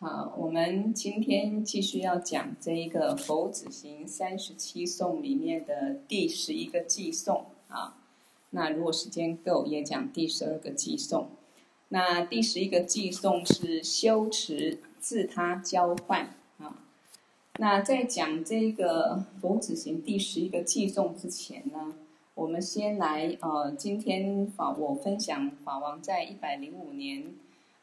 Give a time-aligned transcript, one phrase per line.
[0.00, 7.96] 好，我们今天继续要讲这一个《佛子行三十七颂》里面的第十一个偈颂啊。
[8.50, 11.26] 那如果时间够，也讲第十二个偈颂。
[11.88, 16.78] 那第十一个偈颂是修持自他交换啊。
[17.58, 21.94] 那在讲这个《佛子行》第十一个偈颂之前呢，
[22.36, 27.34] 我们先来呃，今天法我分享法王在一百零五年。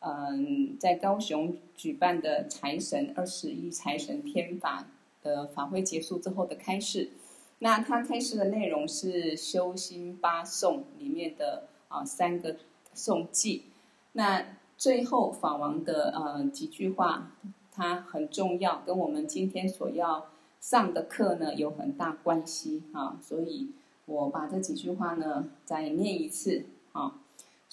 [0.08, 4.86] 嗯，在高雄举办的财神二十一财神天法
[5.24, 7.10] 的法会结束之后的开示，
[7.58, 12.58] 那他开示的内容是修心八颂里面的啊三个
[12.94, 13.64] 颂记，
[14.12, 14.46] 那
[14.78, 17.32] 最后法王的呃几句话，
[17.72, 20.28] 它很重要，跟我们今天所要
[20.62, 23.72] 上的课呢有很大关系啊，所以
[24.06, 26.66] 我把这几句话呢再念一次。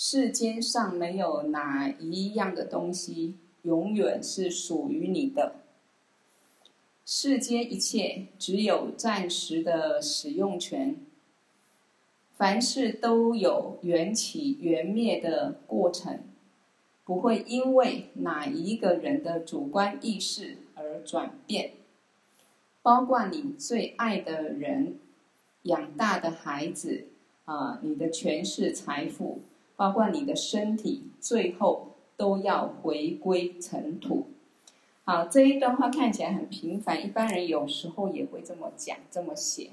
[0.05, 5.61] 世间上没有哪一样的东西永远是属于你的。
[7.07, 10.97] 世间一切只有暂时的使用权。
[12.33, 16.19] 凡事都有缘起缘灭的过程，
[17.05, 21.75] 不会因为哪一个人的主观意识而转变。
[22.83, 24.99] 包括你最爱的人、
[25.63, 27.07] 养大的孩子
[27.45, 29.43] 啊，你的权势、财富。
[29.77, 34.27] 包括你的身体，最后都要回归尘土。
[35.05, 39.71] 好，这一段话看起来很平凡，一般人有时候也会这么讲、这么写。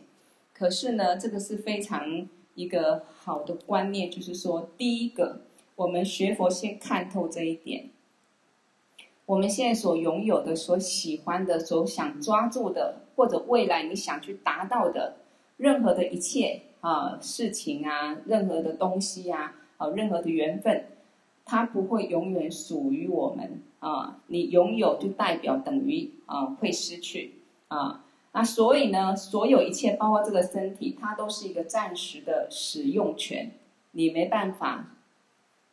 [0.54, 5.42] 可是呢，这个是非常一个好的观念，就是说，第一个，
[5.76, 7.90] 我们学佛先看透这一点。
[9.28, 15.18] 我们现在所拥有的、所喜欢的、所想抓住的，或者未来你想去达到的，
[15.58, 19.56] 任何的一切啊事情啊，任何的东西啊。
[19.80, 20.88] 好，任何的缘分，
[21.46, 24.20] 它不会永远属于我们啊！
[24.28, 27.36] 你拥有就代表等于啊会失去
[27.70, 28.04] 啊。
[28.34, 33.52] 那所以呢，所有一切，包括这个身体，它都是一个暂时的使用权，
[33.92, 34.98] 你没办法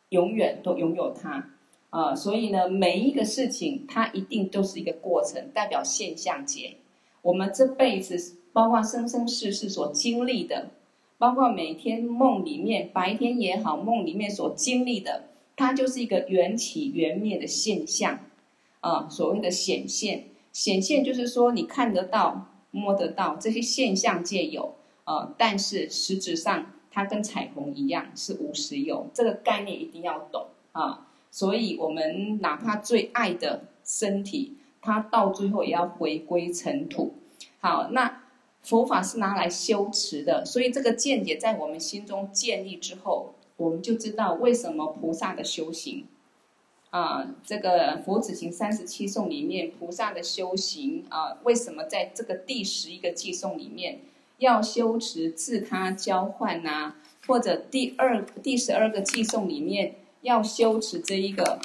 [0.07, 1.49] 永远都拥有它
[1.89, 2.15] 啊。
[2.15, 6.77] 所以呢，每一个事情，它一定都是一个过程，代表现象界。
[7.21, 10.69] 我们这辈子，包括生生世世所经历的。
[11.19, 18.19] 包括每天梦里面，白天也好，梦里面所经历的，它就是一个缘起缘灭的现象，
[18.81, 31.07] 啊，所谓的显现，显现就是说你看得到、摸得到这些现象界有，啊，但是实质上它跟彩虹一样是无实有，这个概念一定要懂啊。
[31.31, 37.15] 所以我们哪怕最爱的身体，它到最后也要回归尘土。
[37.59, 38.16] 好，那。
[38.67, 46.05] 佛法是拿来修持的，所以这个见解在我们心中建立之后，我们就知道为什么菩萨的修行，
[46.89, 54.01] 啊，这个《佛子行三十七颂》里面菩萨的修行啊，为什么在这个第十一个偈颂里面
[54.39, 56.95] 要修持自他交换呐、
[57.25, 61.61] 或者第二第十二个偈颂里面要修持这一个，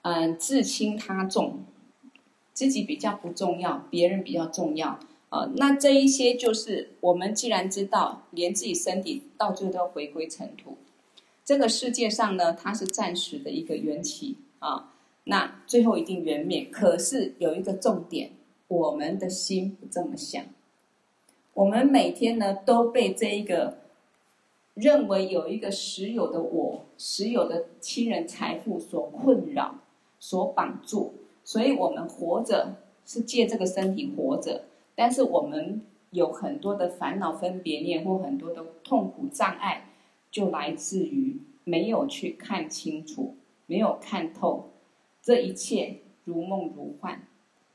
[0.00, 1.64] 嗯、自轻他重，
[2.54, 4.98] 自己比较不重要，别人比较重要。
[5.56, 10.76] 那这一些就是我们既然知道，连自己身体到最后都要回归尘土，
[11.44, 14.92] 这个世界上呢，它是暂时的一个缘起啊，
[15.24, 16.68] 那最后一定缘灭。
[16.70, 18.30] 可是有一个重点，
[18.68, 20.44] 我们的心不这么想，
[21.54, 23.78] 我们每天呢都被这一个
[24.74, 29.80] 认为有一个实有的我、实有的亲人、财富所困扰、
[30.20, 31.14] 所绑住，
[31.44, 34.62] 所以我们活着是借这个身体活着。
[34.96, 39.90] 但是我们有很多的烦恼分别念，或很多的痛苦障碍，
[40.30, 43.36] 就来自于没有去看清楚，
[43.66, 44.70] 没有看透
[45.22, 47.22] 这一切如梦如幻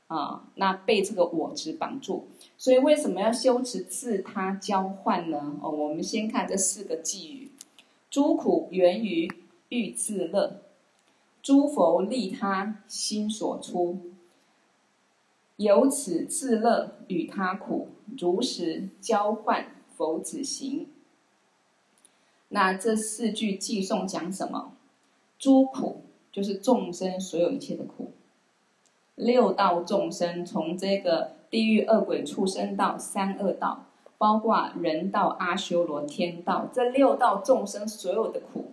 [0.08, 0.48] 啊！
[0.56, 2.26] 那被这个我执绑住，
[2.58, 5.58] 所以为什么要修持自他交换呢？
[5.62, 7.50] 哦，我们先看这四个偈语：
[8.10, 9.30] 诸苦源于
[9.68, 10.62] 欲自乐，
[11.40, 14.11] 诸佛利他心所出。
[15.56, 17.88] 由此自乐与他苦，
[18.18, 20.88] 如实交换佛子行。
[22.48, 24.72] 那这四句偈颂讲什么？
[25.38, 28.12] 诸苦就是众生所有一切的苦。
[29.14, 33.86] 六道众生从这个地狱、恶鬼、畜生道、三恶道，
[34.18, 38.72] 包括人道、阿修罗、天道，这六道众生所有的苦，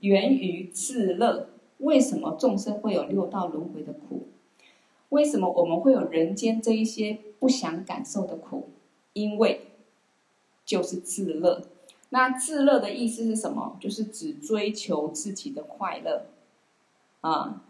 [0.00, 1.48] 源于自乐。
[1.78, 4.28] 为什么众生会有六道轮回的苦？
[5.10, 8.68] 为什么我们会有人间这一些不想感受的苦？
[9.12, 9.60] 因为
[10.64, 11.62] 就是自乐。
[12.10, 13.76] 那自乐的意思是什么？
[13.80, 16.26] 就是只追求自己的快乐
[17.20, 17.64] 啊！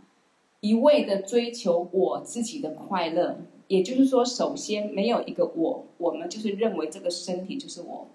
[0.60, 3.38] 一味的追求我自己的快乐，
[3.68, 8.06] 也就是说，首先没有一个我，我们就是认为这个身体就是我，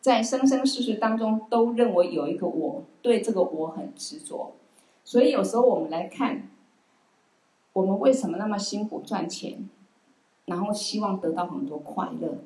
[0.00, 4.52] 在生生世世当中都认为有一个我，对这个我很执着，
[5.04, 6.50] 所以有时候我们来看，
[7.72, 9.68] 我们为什么那么辛苦赚钱，
[10.46, 12.38] 然后希望得到很多快乐，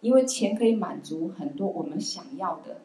[0.00, 2.78] 因为钱可以满足很多我们想要的，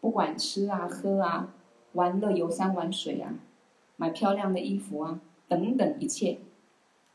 [0.00, 1.54] 不管吃啊、喝啊、
[1.92, 3.34] 玩乐、游山玩水啊。
[3.96, 6.38] 买漂亮的衣服啊，等等一切，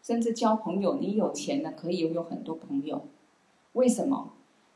[0.01, 3.01] 甚至交朋友，你有钱了可以拥有很多朋友。
[3.74, 4.31] 为什么？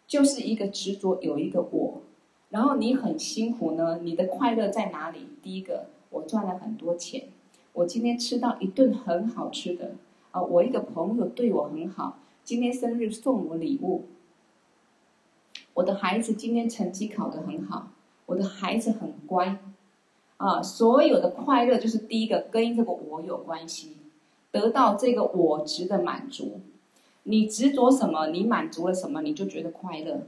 [0.05, 2.01] 就是一个执着有一个我，
[2.49, 3.99] 然后你很辛苦呢。
[4.03, 5.29] 你的快乐在哪里？
[5.41, 7.29] 第一个，我赚了很多钱，
[7.73, 9.95] 我今天吃到一顿很好吃的
[10.31, 14.05] 啊，我一个朋友对我很好，今天生日送我礼物，
[15.73, 17.89] 我的孩子今天成绩考得很好，
[18.27, 19.59] 我的孩子很乖。
[20.37, 23.95] 啊，所有的快乐就是第一个跟这个我有关系，
[24.51, 26.59] 得到这个我值的满足。
[27.23, 30.27] 你执着什么，你满足了什么，你就觉得快乐。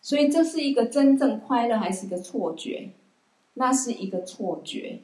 [0.00, 2.90] 所以这是一个真正快乐，还是一个错觉？
[3.54, 5.00] 那是一个错觉。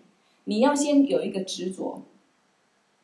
[0.48, 2.04] 你要先有一个执着，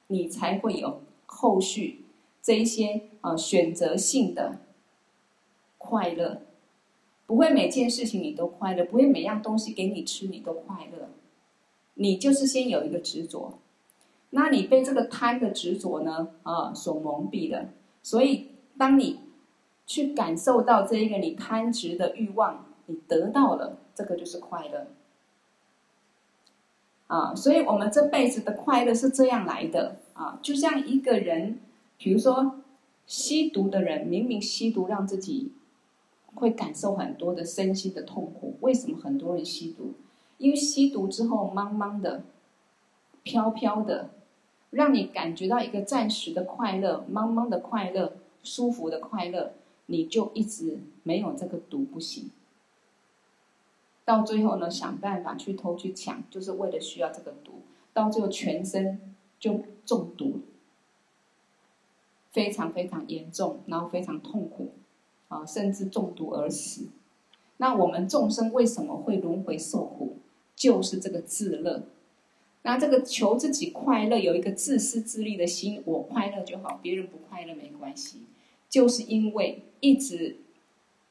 [0.06, 2.06] 你才会有后续
[2.43, 4.61] 这一些啊选择性的
[5.76, 6.41] 快乐。
[7.26, 11.11] 不会每件事情你都快乐，不会每样东西给你吃你都快乐。
[11.96, 13.58] 你就是先有一个执着，
[14.31, 17.69] 那你被这个贪的执着呢，啊，所蒙蔽了。
[18.02, 19.20] 所以，当你
[19.87, 24.87] 去感受到这一个你贪执的欲望，你得到了，这个就是快乐。
[27.06, 31.58] 啊，所以我们这辈子的快乐是这样来的啊，就像一个人，
[31.98, 32.60] 比如说
[33.06, 35.52] 吸毒的人，明明吸毒让自己
[36.34, 39.92] 会感受很多的身心的痛苦，为什么很多人吸毒？
[40.38, 42.24] 因为吸毒之后，茫茫的、
[43.22, 44.10] 飘飘的，
[44.70, 49.52] 让你感觉到一个暂时的快乐，茫茫的快乐、舒服的快乐，
[49.86, 52.30] 你就一直没有这个毒不行。
[54.04, 57.62] 到最后呢，想办法去偷去抢，就是为了需要这个毒，
[57.92, 60.40] 到最后全身就中毒，
[62.32, 64.72] 非常非常严重，然后非常痛苦，
[65.28, 66.88] 啊，甚至中毒而死。
[67.56, 70.16] 那我们众生为什么会轮回受苦？
[70.56, 71.82] 就是这个自乐，
[72.62, 78.20] 那这个求自己快乐，有一个自私自利的心，我快乐就好，别人不快乐没关系。
[78.68, 80.36] 就是因为一直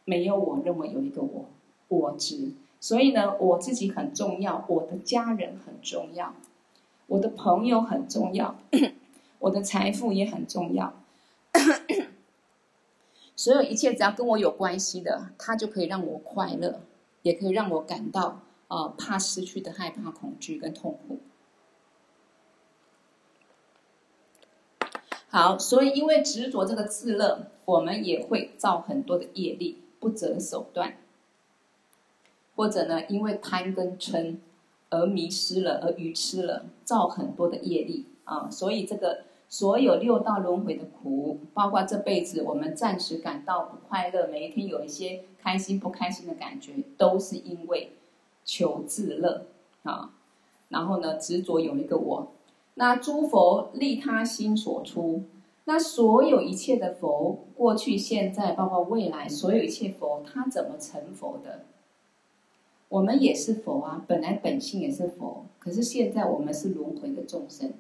[0.06, 1.46] 没有我认为有一个我，
[1.90, 2.52] 我执，
[2.84, 6.36] 所以呢，我自己很重要，我的家人很重要，
[7.08, 8.58] 我的朋友很重要，
[9.40, 10.94] 我的财富也很重要。
[13.38, 16.82] 所有一切只要跟我有关系的，它就可以让我快乐，
[17.22, 18.42] 也可以让我感到。
[18.68, 21.20] 呃，怕失去的害怕、恐惧跟痛苦。
[25.30, 30.98] 好，所以因为执着这个自乐，我们也会造很多的业力，不择手段。
[32.56, 34.38] 或者呢，因为贪跟嗔
[34.90, 38.50] 而迷失了，而愚痴了，造很多的业力啊。
[38.50, 47.92] 所以这个所有六道轮回的苦，包括这辈子我们暂时感到不快乐，每一天有一些开心不开心的感觉，都是因为。
[48.46, 49.46] 求自乐
[49.84, 50.12] 啊，
[50.68, 52.34] 然后呢，执着有一个我。
[52.74, 55.24] 那诸佛利他心所出，
[55.64, 61.62] 那所有一切的佛，过去、现在，包括未来，所有一切佛，他怎么成佛的？
[62.94, 67.74] 我们也是佛啊，本来本性也是佛，可是现在我们是轮回的众生，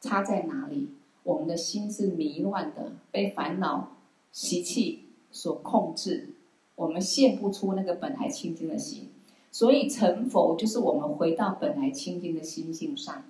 [0.00, 0.88] 差在哪里？
[1.22, 3.92] 我们的心是迷乱的，被烦恼
[4.32, 6.30] 习气所控制，
[6.74, 9.08] 我们现不出那个本来清净的心。
[9.52, 13.22] 所以成佛就是我们回到本来清净的心性上。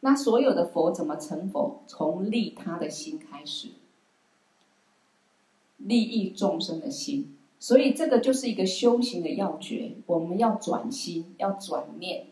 [0.00, 1.80] 那所有的佛怎么成佛？
[1.86, 3.68] 从利他的心开始，
[5.78, 7.33] 利益众生的心。
[7.58, 9.92] 所以这个就是一个修行的要诀。
[10.06, 12.26] 我们要转心，要转念，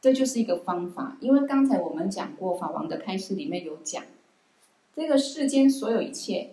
[0.00, 1.16] 这就是一个方法。
[1.20, 4.02] 因为刚才我们讲过，法王的开示里面有讲，
[4.96, 6.50] 这个世间所有一切，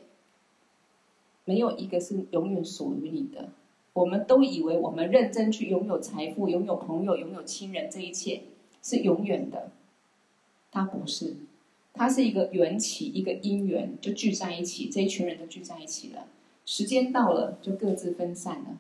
[1.45, 3.49] 没有一个是永远属于你的。
[3.93, 8.43] 我们都以为我们认真去拥有财富、拥有朋友、拥有亲人，这一切
[8.83, 9.71] 是永远的。
[10.69, 11.37] 它不是，
[11.93, 16.27] 它是一个缘起，一个因缘就聚在一起，这一群人都聚在一起了。
[16.67, 18.77] 时间到了就各自分散了，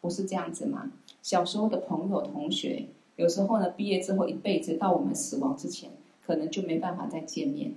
[0.00, 0.92] 不是这样子吗？
[1.20, 5.90] 小时候的朋友、同学，有时候呢，毕业之后一辈子到我们死亡之前，
[6.24, 7.74] 可能就没办法再见面。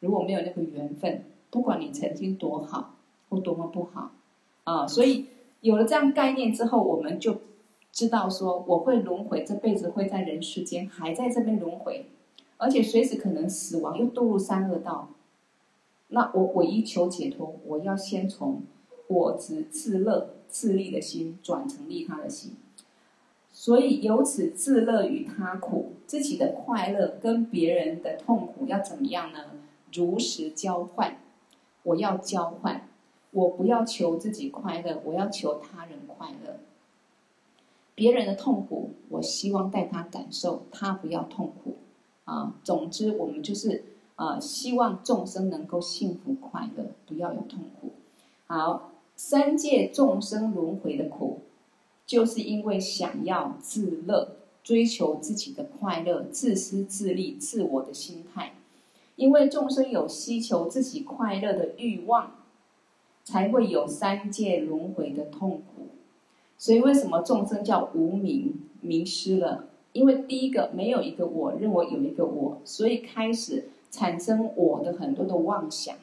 [0.00, 2.94] 如果没有那个缘分，不管你曾经多好
[3.30, 4.12] 或多么不好
[4.62, 5.26] 啊，所以。
[5.60, 7.38] 有了这样概念之后，我们就
[7.90, 12.04] 知道说，我会轮回，这辈子会在人世间，还在这边轮回，
[12.58, 15.08] 而且随时可能死亡，又堕入三恶道。
[16.08, 18.60] 那我唯一求解脱，我要先从
[19.08, 22.52] 我执自乐自利的心转成利他的心。
[23.52, 29.50] 所以由此自乐与他苦，自己的快乐跟别人的痛苦要怎么样呢？
[29.92, 31.18] 如实交换，
[31.84, 32.88] 我要交换，
[33.30, 36.56] 我不要求自己快乐，我要求他人快乐。
[37.94, 41.76] 别人的痛苦，我希望带他感受，他不要痛苦。
[42.24, 43.84] 啊，总之我们就是
[44.16, 47.92] 啊，希望众生能够幸福快乐，不要有痛苦。
[48.48, 51.40] 好，三界众生轮回的苦。
[52.06, 58.52] 就是因为想要自乐，追求自己的快乐，自私自利、自我的心态。
[59.16, 62.32] 因为众生有希求自己快乐的欲望，
[63.24, 65.86] 才会有三界轮回的痛苦。
[66.58, 69.68] 所以，为什么众生叫无明迷失了？
[69.92, 75.96] 因为第一个没有一个我，认为有一个我，所以开始产生我的很多的妄想。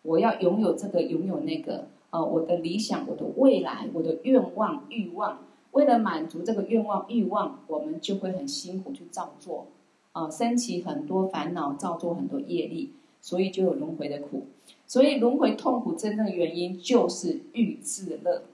[0.00, 1.88] 我要拥有这个，拥有那个。
[2.10, 5.40] 呃，我的理想，我的未来，我的愿望、欲望，
[5.72, 9.66] 为了满足这个愿望、欲望，我们就会很辛苦去造作，
[10.12, 14.46] 啊、呃，升起很多烦恼，造作很多业力，所以就有轮回的苦。
[14.86, 18.44] 所以轮回痛苦真正原因就是欲自乐，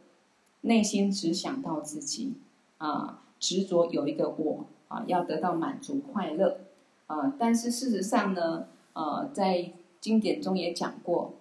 [0.62, 2.32] 内心只想到自己，
[2.78, 6.58] 啊、执着有一个我，啊、要得到满足快乐，
[7.06, 9.70] 啊、但是事实上呢，呃，在
[10.00, 11.34] 经典中也讲过，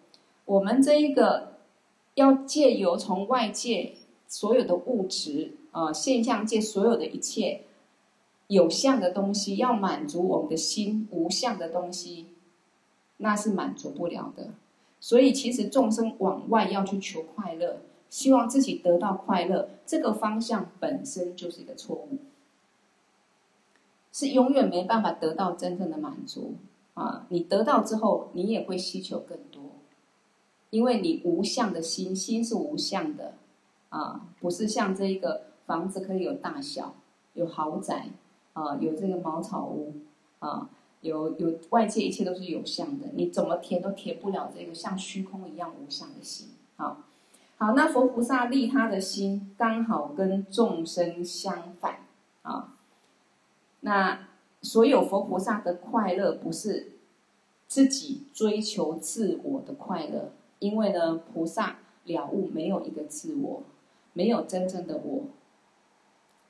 [0.45, 1.52] 我们这一个。
[2.15, 3.93] 要借由从外界
[4.27, 7.61] 所有的物质啊、现象界所有的一切
[8.47, 12.27] 有相的东西，要满足我们的心无相的东西，
[13.17, 14.51] 那是满足不了的。
[14.99, 22.19] 所以，其实众生往外要去求快乐，希望自己得到快乐，这个方向本身就是一个错误，
[24.11, 26.55] 是永远没办法得到真正的满足
[26.93, 27.25] 啊！
[27.29, 29.37] 你得到之后，你也会希求更。
[30.73, 33.35] 因为你无相的心，心是无相的，
[33.89, 36.95] 啊，不是像这一个房子可以有大小，
[37.35, 38.07] 有豪宅，
[38.53, 39.93] 啊，有这个茅草屋，
[40.39, 40.67] 啊，
[41.01, 46.47] 有有外界一切都是有相的，你怎么填都填不了这个像虚空一样无相的心。
[46.75, 47.03] 好，
[47.57, 51.99] 好，那佛菩萨利他的心刚好跟众生相反，
[52.41, 52.73] 啊，
[53.81, 54.27] 那
[54.63, 56.93] 所有佛菩萨的快乐不是
[57.67, 60.31] 自己追求自我的快乐。
[60.63, 63.63] 因为呢，菩萨了悟没有一个自我，
[64.13, 65.23] 没有真正的我。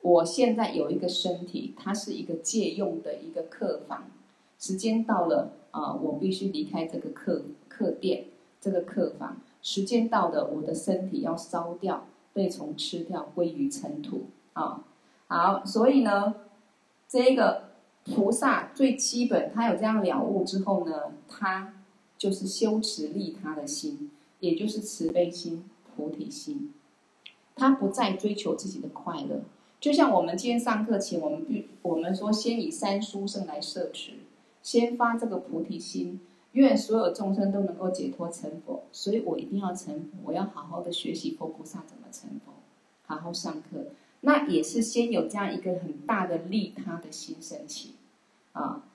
[0.01, 4.03] 我现在有一个身体，它是一个借用的一个客房。
[4.59, 8.25] 时间到了啊、我必须离开这个客客店，
[8.61, 9.37] 这个客房。
[9.63, 14.83] 时间到了，我的身体要烧掉，被虫吃掉，归于尘土啊。
[15.25, 16.35] 好，所以呢，
[17.07, 17.71] 这个
[18.05, 21.73] 菩萨最基本，他有这样了悟之后呢，他。
[22.23, 26.71] 就是修持利他的心，也就是慈悲心、菩提心。
[27.53, 29.41] 他不再追求自己的快乐，
[29.81, 34.13] 就像我们今天上课前，我们必我们说先以三殊胜来摄持，
[34.61, 36.21] 先发这个菩提心，
[36.53, 38.85] 愿所有众生都能够解脱成佛。
[38.93, 42.53] 所以我一定要成佛，我要好好的学习佛菩萨怎么成佛，
[43.05, 43.87] 好好上课。
[44.21, 47.95] 那也是先有这样一个很大的利他的心升起
[48.53, 48.85] 啊。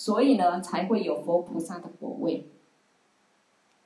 [0.00, 2.46] 所以呢，才会有佛菩萨的果位。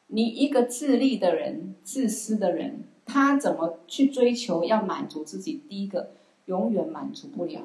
[0.06, 5.60] 你一个自利的人、自私的人，他怎么去追求要满足自己？
[5.68, 6.10] 第一个，
[6.44, 7.62] 永远满足不了；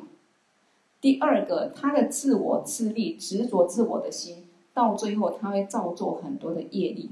[1.00, 7.12] 第二个，他的自我自利、执着自我的心，到最后他会造作很多的业力。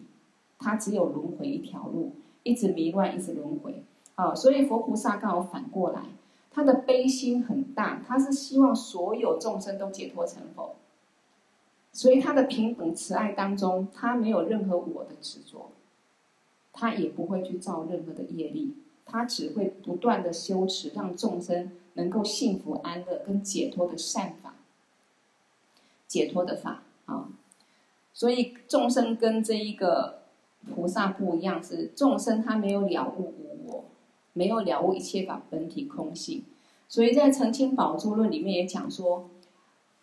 [0.58, 3.84] 他只有轮回一条路，一直迷乱，一直轮回。
[4.16, 6.02] 啊，所以佛菩萨刚好反过来，
[6.50, 10.74] 他的悲心很大，他是希望所有众生都解脱成佛。
[11.98, 15.72] 所以他的平等慈爱当中，他没有任何我的执着，
[16.72, 24.54] 他也不会去造任何的业力，他只会不断的修持，让众生能够幸福安乐跟解脱的善法，
[26.08, 27.30] 解脱的法啊。
[28.14, 30.20] 所以众生跟这一个
[30.72, 33.86] 菩萨不一样，是众生他没有了悟无我，
[34.34, 36.44] 没有了悟一切法本体空性。
[36.88, 39.32] 所以在《澄清宝珠论》里面也讲说，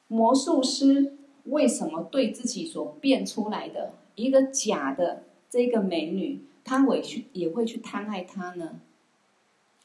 [0.09, 1.19] 魔术师。
[1.45, 8.81] 为什么对自己所变出来的一个假的这个美女，他委屈也会去贪爱她呢？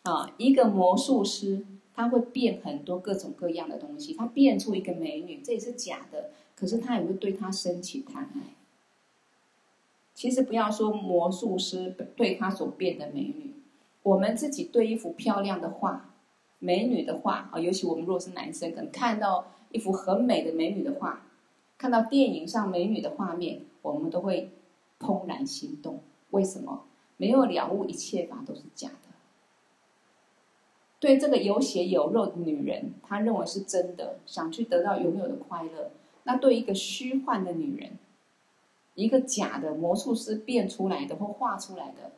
[0.04, 8.56] 啊，一个魔术师他会变很多各种各样的东西，他变出一个美女，这也是假的，可是他也会对她升起贪爱。
[10.14, 13.54] 其实不要说魔术师对他所变的美女，
[14.04, 16.14] 我们自己对一幅漂亮的画，
[16.60, 21.26] 美女的画啊，尤其我们如果是男生，可能看到一幅很美的美女的画，
[21.80, 24.52] 看到电影上美女的画面，我们都会
[25.00, 26.02] 怦然心动。
[26.32, 26.84] 为什么？
[27.16, 28.96] 没有了悟一切法都是假的。
[31.00, 35.92] 对这个有血有肉的女人，她认为是真的，想去得到永远的快乐。
[36.24, 37.92] 那对一个虚幻的女人，
[38.96, 42.12] 一个假的魔术师变出来的或画出来的，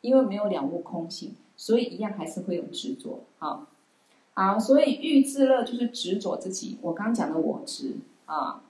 [0.00, 1.34] 因为没有了悟空性。
[1.56, 3.68] 所以一样还是会有执着，好，
[4.32, 6.78] 好，所以欲自乐就是执着自己。
[6.82, 8.62] 我刚讲的我执啊，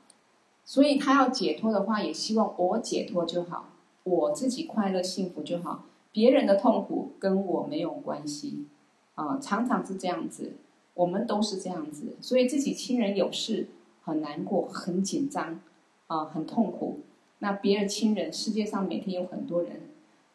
[0.65, 3.71] 所以他要解脱的话，也希望我解脱就好，
[4.03, 8.67] 我自己快乐幸福就好，别人的痛苦跟我没有关系
[9.15, 9.39] 啊。
[9.39, 10.53] 常常是这样子，
[10.95, 13.69] 我们都是这样子，所以自己亲人有事
[14.03, 15.61] 很难过、很紧张
[16.07, 17.01] 啊，很痛苦。
[17.39, 19.83] 那别人亲人，世界上每天有很多人。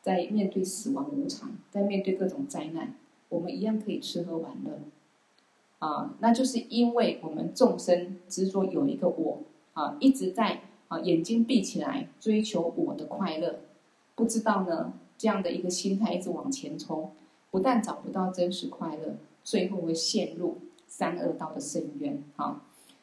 [0.02, 2.96] 在面对死亡无常，在面对各种灾难，
[3.28, 4.80] 我们一样可以吃喝玩乐，
[5.80, 9.40] 啊，那就是因为我们众生执着有一个我，
[9.74, 13.60] 啊，一直在啊眼睛闭起来追求我的快乐，
[14.16, 17.12] 不知道呢这样的一个心态一直往前冲，
[17.50, 20.58] 不但找不到真实快乐，最后会陷入
[20.88, 22.62] 三恶道的深渊，好，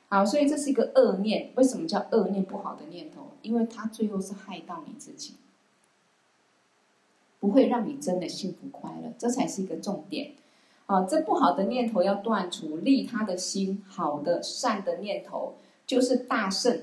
[0.09, 1.52] 好，所以这是一个恶念。
[1.56, 2.45] 为什么叫恶念？
[2.45, 5.35] 不好的念头，因为它最后是害到你自己。
[7.38, 10.33] 不会让你真的幸福快乐，这才是一个重点。
[10.87, 15.55] 啊，这不好的念头要断除，利他的心，好的善的念头，
[15.87, 16.83] 就是大圣，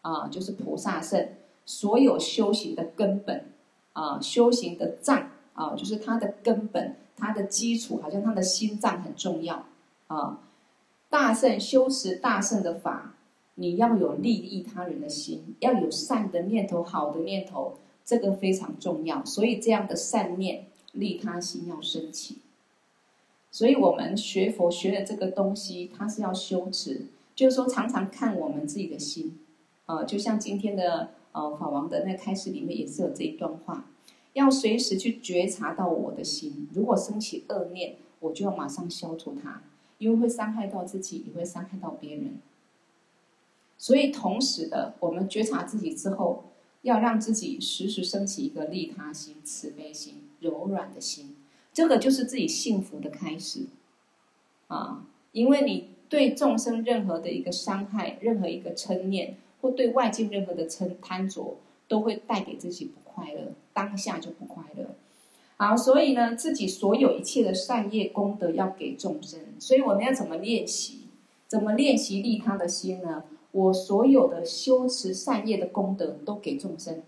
[0.00, 1.28] 啊，就是菩萨圣，
[1.64, 3.44] 所有修行的根本，
[3.92, 9.66] 啊，修行的脏，啊，就是它的根本，它的基础，好像它的心脏很重要，
[10.08, 10.40] 啊，
[11.08, 13.14] 大圣修持大圣的法，
[13.54, 17.78] 你要有利益他人的心，要有善的念头，好的念头。
[18.04, 22.41] 这个非常重要，所以这样的善念、利他心要升起。
[23.52, 27.02] 所以我们学佛学的这个东西，它是要修持，
[27.36, 29.38] 就是说常常看我们自己的心，
[29.86, 33.84] 啊、呃，就像今天的呃法王的那开示里面也是有这一段话，
[34.32, 39.62] 要随时去觉察到我的心，如果升起恶念，我就要马上消除它，
[39.98, 42.38] 因为会伤害到自己，也会伤害到别人。
[43.78, 46.44] 所以同时的，我们觉察自己之后。
[46.82, 51.36] 要让自己时时升起一个利他心、慈悲心、柔软的心，
[51.72, 53.66] 这个就是自己幸福的开始
[54.68, 55.06] 啊！
[55.32, 61.56] 因为你对众生任何的一个伤害、任何一个嗔念，或对外境任何的嗔贪着，
[61.88, 64.94] 都会带给自己不快乐，当下就不快乐。
[65.56, 71.02] 好，所以呢，自己所有一切的善业功德要给众生，所以我们要怎么练习？
[71.46, 73.24] 怎么练习利他的心呢？
[73.52, 77.02] 我所有的修持善业的功德都给众生，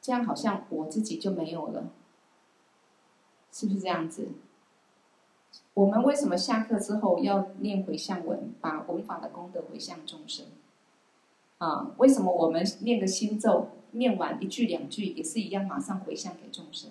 [0.00, 1.90] 这样好像我自己就没有了，
[3.56, 4.28] 是不是这样子？
[5.72, 10.44] 我们为什么下课之后要念回向文，把文法的功德回向众生？
[11.56, 16.90] 啊，为什么我们念个心咒，念完一句两句也是一样，马上回向给众生？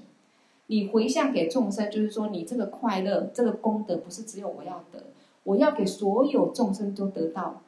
[0.65, 5.04] 你回向给众生，就是说你这个快乐、这个功德不是只有我要得，
[5.43, 7.62] 我要给所有众生都得到。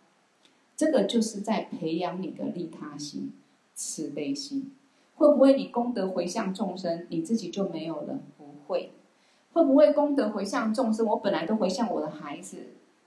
[0.76, 3.32] 这个就是在培养你的利他心、
[3.76, 4.72] 慈悲心。
[5.18, 8.20] 会不会你功德回向众生，你自己就没有了？
[8.68, 8.92] 会。
[9.54, 11.08] 会不会功德回向众生？
[11.08, 12.58] 我本来都回向我的孩子，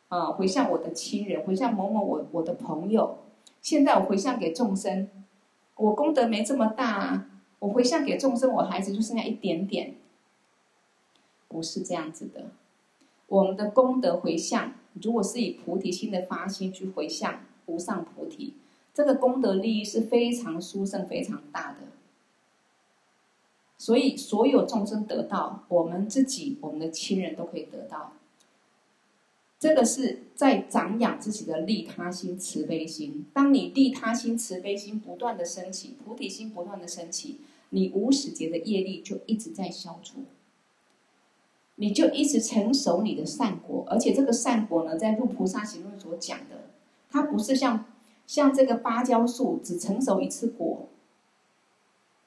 [0.09, 3.19] 啊，回向我的亲人，回向某某我我的朋友。
[3.63, 5.09] 现在我回向给众生，
[5.77, 7.27] 我功德没这么大啊。
[7.61, 9.95] 我回向给众生，我孩子就剩下一点点。
[11.47, 12.47] 不是这样子的。
[13.29, 17.41] 我们的功德回向，如果是以菩提心的发心去回向。
[17.67, 18.55] 无上菩提，
[18.93, 21.87] 这个功德利益是非常殊胜、非常大的。
[23.81, 28.13] 所以，所有众生得到，我们自己、我们的亲人都可以得到。
[29.59, 33.25] 这个是在长养自己的利他心、慈悲心。
[33.33, 37.39] 当你利他心、慈悲心不断的升起，菩提心不断的升起，
[37.71, 40.25] 你无始劫的业力就一直在消除，
[41.77, 43.87] 你就一直成熟你的善果。
[43.89, 46.69] 而且，这个善果呢，在《入菩萨行论》所讲的。
[47.11, 47.87] 它不是像
[48.27, 50.87] 像这个芭蕉树只成熟一次果，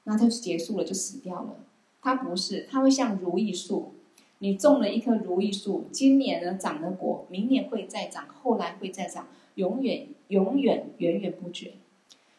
[0.05, 1.55] 那它就结束了，就死掉了。
[2.01, 3.93] 它不是，它会像如意树，
[4.39, 11.73] 你种了一棵如意树，今年呢长了果，明年会再长，后来会再长，永远永远源源不绝。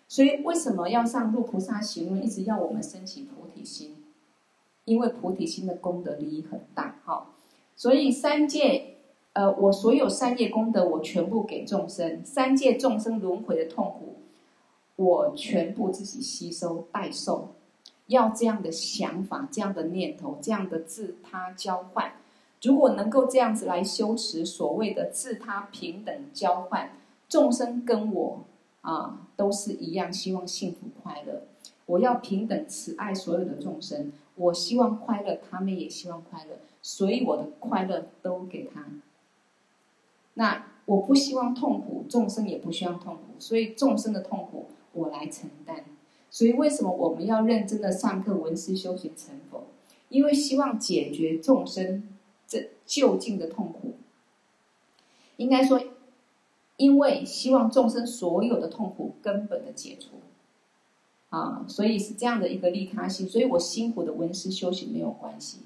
[0.08, 3.96] 所以为什么要上入菩萨行论，一直要我们升起菩提心？
[4.84, 7.28] 因为菩提心的功德利益很大，哈。
[7.76, 8.90] 所以三界。
[9.36, 14.14] 呃，我所有三业功德，我全部给众生；三界众生轮回的痛苦，
[14.96, 17.54] 我全部自己吸收代受。
[18.06, 22.12] 要这样的想法，这样的念头，这样的自他交换，
[22.62, 26.98] 如果能够这样子来修持所谓的自他平等交换，
[27.30, 28.44] 众生跟我
[28.82, 31.44] 啊都是一样，希望幸福快乐。
[31.86, 38.84] 我要平等慈爱所有的众生，我希望快乐，他们也希望快乐，所以我的快乐都给他。
[40.34, 45.84] 那我不希望痛苦，众生也不希望痛苦，所以众生的痛苦我来承担。
[46.30, 49.64] 所以为什么我们要认真的上课闻思修行成佛？
[50.08, 52.08] 因为希望解决众生
[52.46, 53.94] 这究竟的痛苦。
[55.36, 55.80] 应该说，
[56.76, 60.16] 因为希望众生所有的痛苦根本的解除。
[61.30, 65.58] 啊，所以是这样的一个利他心，所以我辛苦的闻思修行没有关系。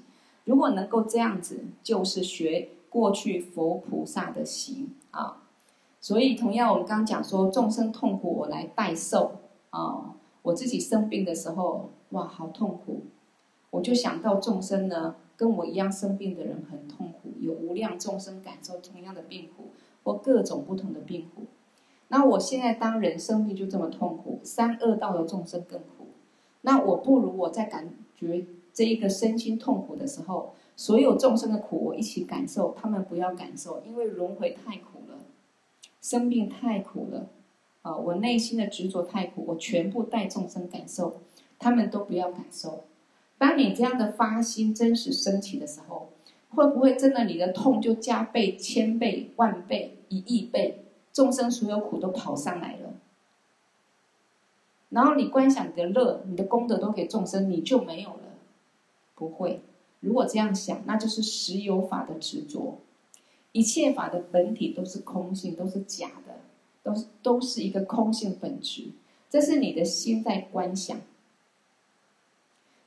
[0.45, 5.43] 如果能够这样子，就是学过去佛菩萨的行啊。
[6.01, 10.15] 所以同样，我们刚刚讲说，众生痛苦，我来代受啊。
[10.41, 13.03] 我自己生病的时候，哇，好痛苦，
[13.71, 19.71] 我就想到众生呢，跟我一样生病的人很痛苦，有无量众生感受同样的病苦，
[20.03, 21.43] 或各种不同的病苦。
[22.07, 26.07] 那我现在当人生病就这么痛苦，三恶道的众生更苦。
[26.61, 34.98] 那我不如我在感觉这一个身心痛苦的时候，所有众生的苦我一起感受，他们不要感受，因为轮回太苦，
[36.01, 37.27] 生病太苦了，
[37.81, 41.17] 啊，我内心的执着太苦，我全部带众生感受，
[41.57, 42.83] 他们都不要感受。
[43.37, 46.09] 当你这样的发心真实升起的时候，
[46.49, 50.83] 会不会真的你的痛就加倍、千倍、万倍、一亿倍？
[51.11, 52.93] 众生所有苦都跑上来了，
[54.89, 58.19] 然后你观想你的乐，你的功德都给众生，你就没有了。
[59.15, 59.59] 不会，
[59.99, 62.77] 如果这样想，那就是实有法的执着。
[63.59, 66.39] 一切法的本体都是空性，都是假的，
[66.81, 68.91] 都是都是一个空性本质。
[69.29, 71.01] 这是你的心在观想，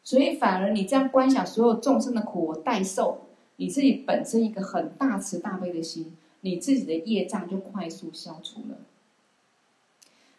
[0.02, 6.16] 所以反而你这样观想所有众生的苦，我代受，你自己本身一个很大慈大悲的心。
[6.40, 8.78] 你自己的业障就快速消除了，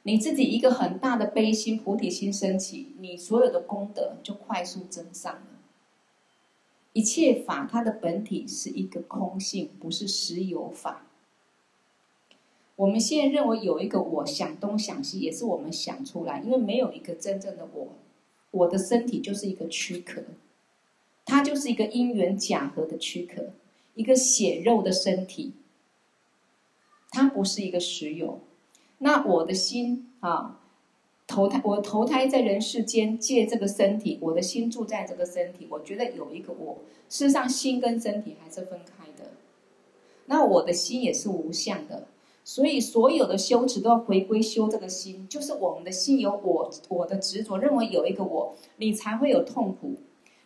[0.02, 5.53] 你自己一个很大的悲心、菩提心升起，你所有的功德就快速增上了。
[6.94, 11.06] 一切法它的本体是一个空性，不是实有法。
[12.76, 17.88] 我们现在认为有一个我想东想西，也是我们想出来，因为没有一个真正的我。
[18.52, 20.24] 我的身体就是一个躯壳，
[21.26, 23.54] 它就是一个因缘假合的躯壳，
[23.96, 25.54] 一个血肉的身体。
[27.10, 28.40] 它不是一个实有，
[29.00, 30.60] 那我的心啊，
[31.34, 36.78] 投胎我投胎在人世间，借这个身体，我的心住在这个身体，我觉得有一个我。
[37.10, 39.32] 事实上，心跟身体还是分开的。
[40.28, 42.06] 那我的心也是无相的，
[42.44, 49.96] 所以所有的修持都要回归修这个心，就是我们的心有我，我的执着，认为有一个我，你才会有痛苦，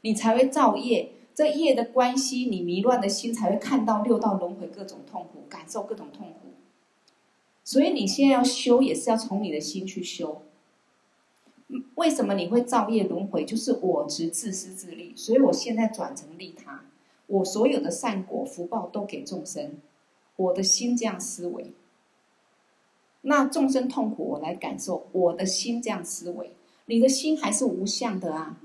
[0.03, 1.11] 你才会造业。
[1.35, 6.47] 这业的关系，你迷乱的心才会看到六道轮回各种痛苦，感受各种痛苦。
[7.65, 10.43] 所以你现在要修，也是要从你的心去修。
[11.95, 13.45] 为什么你会造业轮回？
[13.45, 16.85] 就是我执自私自利，所以我现在转成利他，
[17.27, 19.73] 我所有的善果福报都给众生，
[20.35, 21.73] 我的心这样思维。
[23.21, 26.51] 那众生痛苦，我来感受，我的心这样思维，
[26.85, 28.59] 你的心还是无相的啊。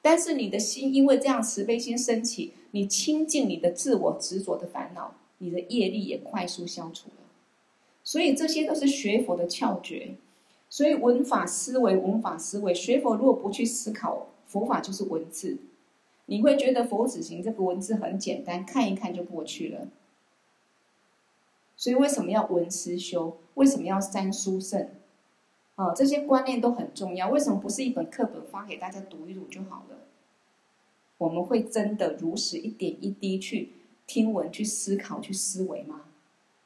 [0.00, 5.14] 但是你的心因为这样慈悲心升起，你清净你的自我执着的烦恼。
[5.38, 7.26] 你的业力也快速消除了，
[8.04, 10.14] 所以这些都是学佛的窍诀。
[10.72, 15.58] 所以文法思维，文法思维，学佛如果不去思考，佛法就是文字，
[16.24, 19.88] 你会觉得佛子行这个文字很简单，看一看就过去了。
[21.76, 23.36] 所以为什么要文思修？
[23.52, 24.88] 为什么要三书圣？
[25.74, 27.28] 啊，这些观念都很重要。
[27.28, 29.98] 为什么不是一本课本发给大家读一读就好了？
[31.18, 33.72] 我们会真的如实一点一滴去。
[34.06, 36.06] 听闻去思考去思维吗？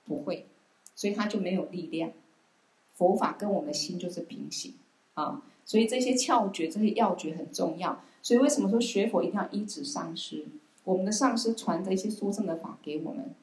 [0.04, 0.46] 不会，
[0.94, 2.12] 所以他就没有力量。
[2.96, 4.74] 佛法跟我们的心就是平行
[5.14, 8.02] 啊，所以这些窍诀、这些要诀很重要。
[8.22, 10.46] 所以为什么说学佛一定要依止上师？
[10.82, 13.34] 我们的上师传着一些殊胜的法给我们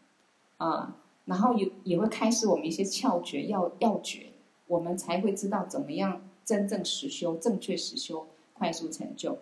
[0.57, 4.27] 啊，然后也也会开示我们一些窍诀、要要诀，
[4.67, 9.37] 我们才会知道怎么样真正实修、正确实修、快速成就。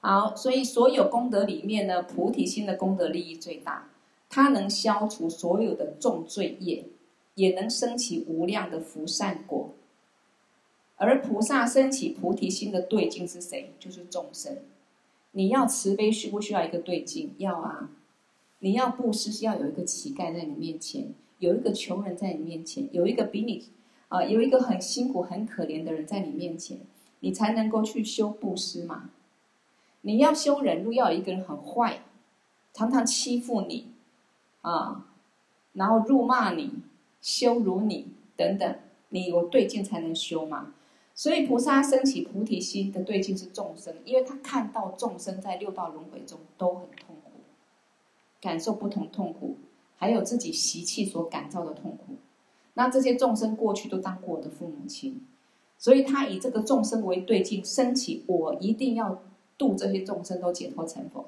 [0.00, 3.88] 好，所以所有功德里面呢，菩提心的功德利益最大，
[4.28, 6.86] 它能消除所有的重罪业，
[7.34, 9.70] 也能升起无量的福善果。
[10.96, 13.72] 而菩萨升起菩提心的对境是谁？
[13.78, 14.58] 就是众生。
[15.32, 17.34] 你要慈悲，需不需要一个对境？
[17.38, 17.90] 要啊。
[18.60, 23.64] 你要布施，是要有一个乞丐在你面前，有一个穷人在你面前，有一个比你
[24.08, 26.78] 啊、有一个很辛苦、很可怜的人在你面前，
[27.20, 29.10] 你才能够去修布施嘛。
[30.02, 32.02] 你要修忍辱，要有一个人很坏，
[32.72, 33.88] 常常欺负你，
[34.60, 35.06] 啊，
[35.72, 36.74] 然后辱骂你、
[37.22, 38.76] 羞辱你等等，
[39.08, 40.74] 你有对境才能修嘛。
[41.14, 47.30] 所以菩萨升起菩提心的对境是众生，因为他看到众生在六道轮回中都很痛苦，
[48.40, 49.56] 感受不同痛苦，
[49.96, 52.14] 还有自己习气所感召的痛苦。
[52.74, 55.20] 那这些众生过去都当过我的父母亲，
[55.76, 59.22] 所以他以这个众生为对境，升起我一定要
[59.58, 61.26] 度这些众生都解脱成佛。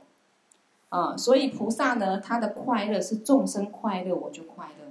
[0.89, 4.84] 啊，所以菩萨呢，他的快乐是众生快乐，我就快乐。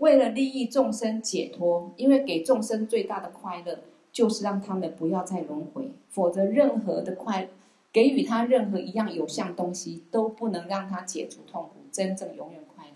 [0.00, 3.78] 为了利益众生解脱，因为给众生最大的快乐。
[4.12, 7.48] 就是让他们不要再轮回，否则任何的快，
[7.92, 12.94] 给予他任何一样有相东西，都不能让他解除痛苦，真正永远快乐。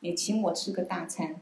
[0.00, 1.40] 你请我吃个大餐，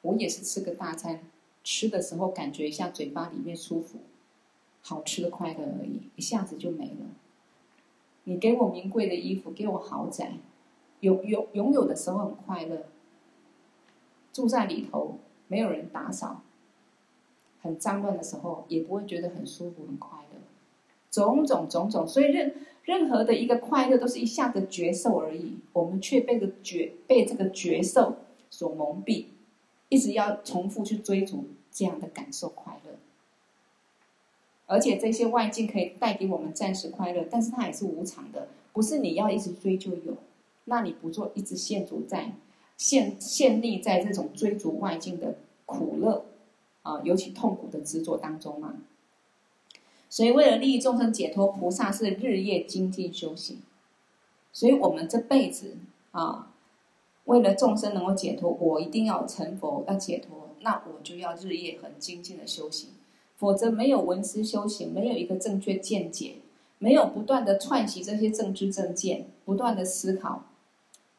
[0.00, 1.20] 我也是吃个大餐，
[1.62, 3.98] 吃的时候感觉一下嘴巴里面舒服，
[4.80, 7.10] 好吃的快乐而已，一下子就没了。
[8.24, 10.38] 你给我名贵的衣服，给我豪宅，
[11.00, 12.86] 有有拥有的时候很快乐，
[14.32, 15.18] 住在里头
[15.48, 16.42] 没有人打扫。
[17.60, 20.40] 很脏乱的时候，也不会觉得很舒服、很快乐，
[21.12, 25.58] 种种种种，所以任任何的一个快乐，都是一下子觉受而已。
[25.72, 28.16] 我们却被个觉被这个觉受
[28.50, 29.26] 所蒙蔽，
[29.88, 32.96] 一直要重复去追逐这样的感受快乐。
[34.66, 40.16] 而且这些外境可以带给我们暂时快乐，但是它也是无常的，不是你要一直追就有。
[40.64, 42.32] 那你不做，一直陷入在
[42.82, 46.24] 陷陷溺在这种追逐外境的苦乐。
[46.82, 48.74] 啊，尤其痛苦的执着当中嘛，
[50.10, 53.60] 所以为了利益众生解脱，菩萨是日夜精进修行。
[54.52, 55.76] 所以我们这辈子
[56.10, 56.50] 啊，
[57.26, 62.90] 为了众生能够解脱，我一定要成佛，要解脱，那我就要日夜很精进的修行，
[63.36, 66.38] 否则没有闻思修行，没有一个正确见解，
[66.78, 70.46] 没有不断的串习这些正知正见，不断的思考，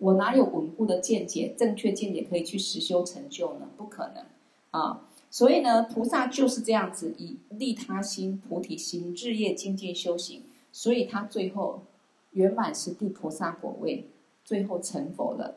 [0.03, 3.69] 我哪有稳固的见解、正确见解可以去实修成就呢？
[3.77, 4.25] 不可能
[4.71, 5.07] 啊！
[5.31, 11.83] 所以呢，菩萨就是这样子以利他心、菩提心，日夜精进修行，所以他最后
[12.31, 14.09] 圆满十地菩萨果位，
[14.43, 15.55] 最后成佛了。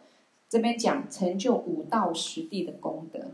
[0.48, 3.32] 这边讲成就五道十地的功德。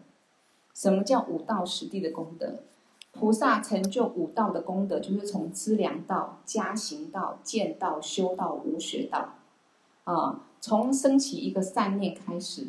[0.73, 2.61] 什么叫五道十地的功德？
[3.13, 9.35] 菩萨成就五道的功德，就是从资粮道、加行道、见道、修道、无学道，
[10.05, 12.69] 啊，从升起一个善念开始。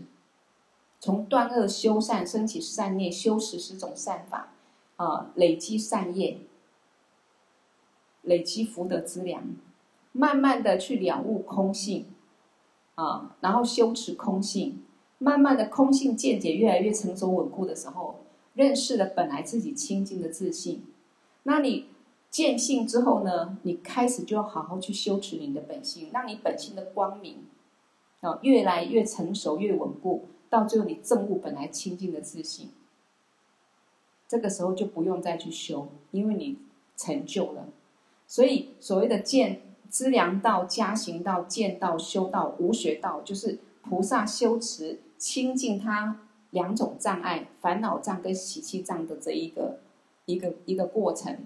[1.00, 4.54] 从断恶修善，升起善念，修持十种善法，
[4.96, 6.40] 啊，累积善业，
[8.22, 9.44] 累积福德资粮，
[10.14, 12.06] 慢慢的去了悟空性，
[12.96, 14.82] 啊，然后修持空性，
[15.18, 18.22] 慢慢的空性见解越来越成熟稳固的时候，
[18.54, 20.86] 认识了本来自己清净的自信，
[21.44, 21.88] 那你
[22.30, 27.44] 见性之后呢，你开始就要好好去修持你的本性，让你本性的光明，
[28.24, 30.26] 啊，越来越成熟，越稳固。
[30.50, 32.70] 到最后，你证悟本来清净的自信，
[34.28, 36.58] 这个时候就不用再去修，因为你
[36.96, 37.68] 成就了。
[38.28, 46.20] 所以所谓的见资粮道、加行道、见道、修道、无学道，就是菩萨修持清净他
[46.52, 49.80] 两种障碍：烦恼障跟习气障的这一个
[50.26, 51.40] 一个一个过程。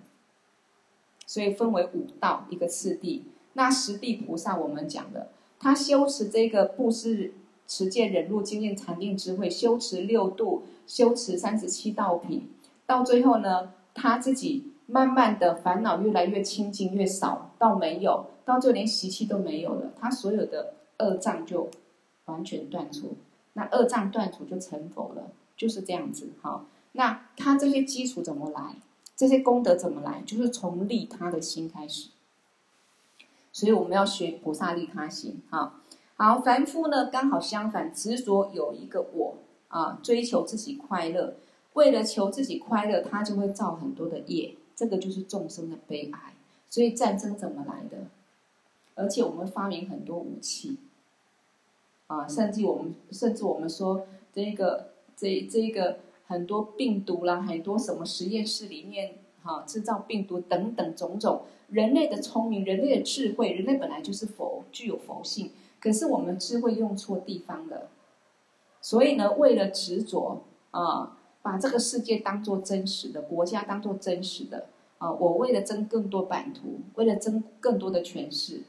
[1.26, 3.24] 所以分为五道一个次第。
[3.54, 7.34] 那十地菩萨我们讲的，他修持这个布施。
[7.70, 12.48] 持戒、忍辱、精进、禅定、智慧，修持六度，修持三十七道品，
[12.86, 21.70] 到最后呢，他自己慢慢的烦恼越来越清净，越少到没有，到最后连习气都没有了，他所有的恶障就
[22.24, 23.18] 完全断除，
[23.52, 26.30] 那恶障断除就成佛了，就是这样子。
[26.42, 28.78] 好，那他这些基础怎么来？
[29.14, 30.24] 这些功德怎么来？
[30.26, 32.08] 就是从利他的心开始，
[33.58, 35.82] 所以我们要学菩萨利他心，哈。
[36.16, 39.38] 好，凡夫呢，刚好相反，执着有一个我
[39.70, 41.34] 啊，追求自己快乐，
[41.74, 46.36] 为了求自己快乐，他就会造很多的业，这个就是众生的悲哀。
[46.70, 48.06] 所以战争怎么来的？
[48.94, 50.78] 而且我们发明很多武器
[52.06, 59.16] 啊，甚至我们甚至我们说这个这这个很多病毒啦，很多什么实验室里面
[59.48, 65.52] 啊、制造病毒等等种种，人类的聪明，人类的智慧，人类本来就是佛，具有佛性。
[65.80, 67.90] 可是我们智慧用错地方了，
[68.82, 78.64] 所以呢，为了执着啊，把这个世界当做真实的，国家当做真实的啊，我为了争更多版图，为了争更多的权势，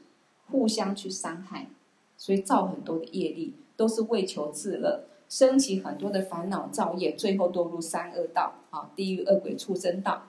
[0.51, 1.67] 互相去伤害，
[2.15, 10.23] 所以造很多的业力，都是为求自乐，升起很多的烦恼造业，最后堕入三恶道啊，地狱、恶鬼、畜生道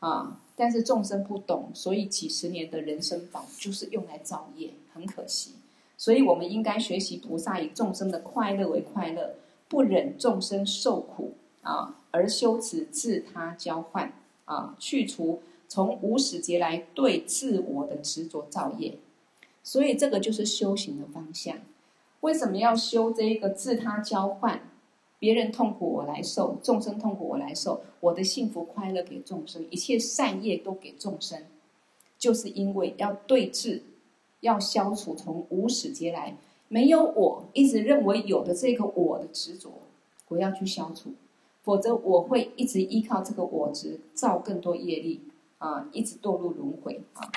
[0.00, 5.52] 啊，但是众生不懂，所以几十年的人生法就是用来造业，很可惜。
[5.96, 9.34] 所以我们应该学习菩萨以众生的快乐为快乐，
[9.68, 11.32] 不忍众生受苦
[11.62, 14.12] 啊，而修持自他交换
[14.44, 18.98] 啊，去除从无始劫来对自我的执着造业。
[19.62, 21.56] 所以这个就是修行的方向。
[22.20, 24.60] 为什么要修这一个自他交换？
[25.18, 31.42] 别人痛苦我来受，众生痛苦我来受，我的幸福快乐给众生，一切善业都给众生，
[32.18, 33.82] 就是因为要对治。
[34.40, 36.36] 要消除从无始劫来
[36.68, 39.72] 没有我一直认为有的这个我的执着，
[40.28, 41.14] 我要去消除，
[41.64, 45.22] 否则我会一直依靠这个我执造更多业力
[45.58, 47.32] 啊，一直堕入轮回啊。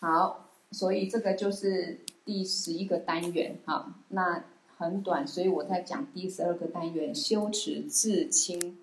[0.00, 4.42] 好，所以这个就是第十一个单元哈，那
[4.78, 8.78] 很短，所以我在讲第十二个单元，修持自轻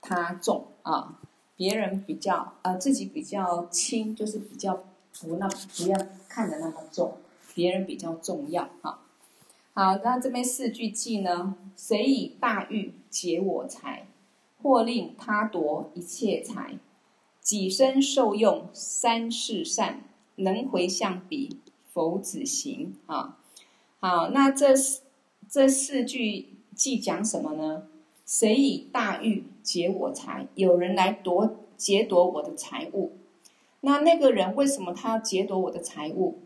[0.00, 1.20] 他重啊，
[1.56, 4.84] 别人比较啊，自己比较轻，就是比较。
[5.20, 7.16] 不那不要看得那么重，
[7.52, 9.00] 别人比较重要哈。
[9.74, 11.56] 好，那这边四句偈呢？
[11.76, 14.06] 谁以大欲劫我财，
[14.62, 16.78] 或令他夺一切财？
[17.40, 20.04] 己身受用三世善，
[20.36, 21.58] 能回向彼
[21.92, 23.38] 否子行啊？
[23.98, 24.68] 好，那这
[25.50, 27.84] 这四句偈讲什么呢？
[28.26, 30.46] 谁以大欲劫我财？
[30.54, 33.12] 有人来夺劫夺我的财物。
[33.80, 36.40] 那那个人为什么他要劫夺我的财物？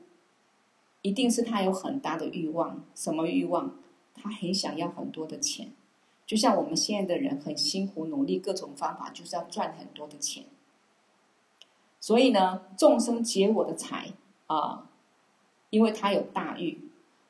[1.01, 2.85] 一定是他有很大的欲望。
[2.95, 3.75] 什么欲望？
[4.15, 5.73] 他很想要很多的钱，
[6.25, 10.45] 就像我们现在的人很辛苦努力，各种方法就是要赚很多的钱。
[11.99, 14.13] 所以呢，众生劫我的财
[14.47, 14.89] 啊，
[15.71, 16.79] 因为他有大欲，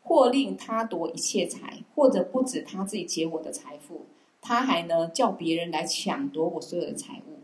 [0.03, 4.07] 或令他夺一切财，或者不止他自己劫我的财富，
[4.41, 7.39] 他还呢叫别人来抢夺我所有的财物。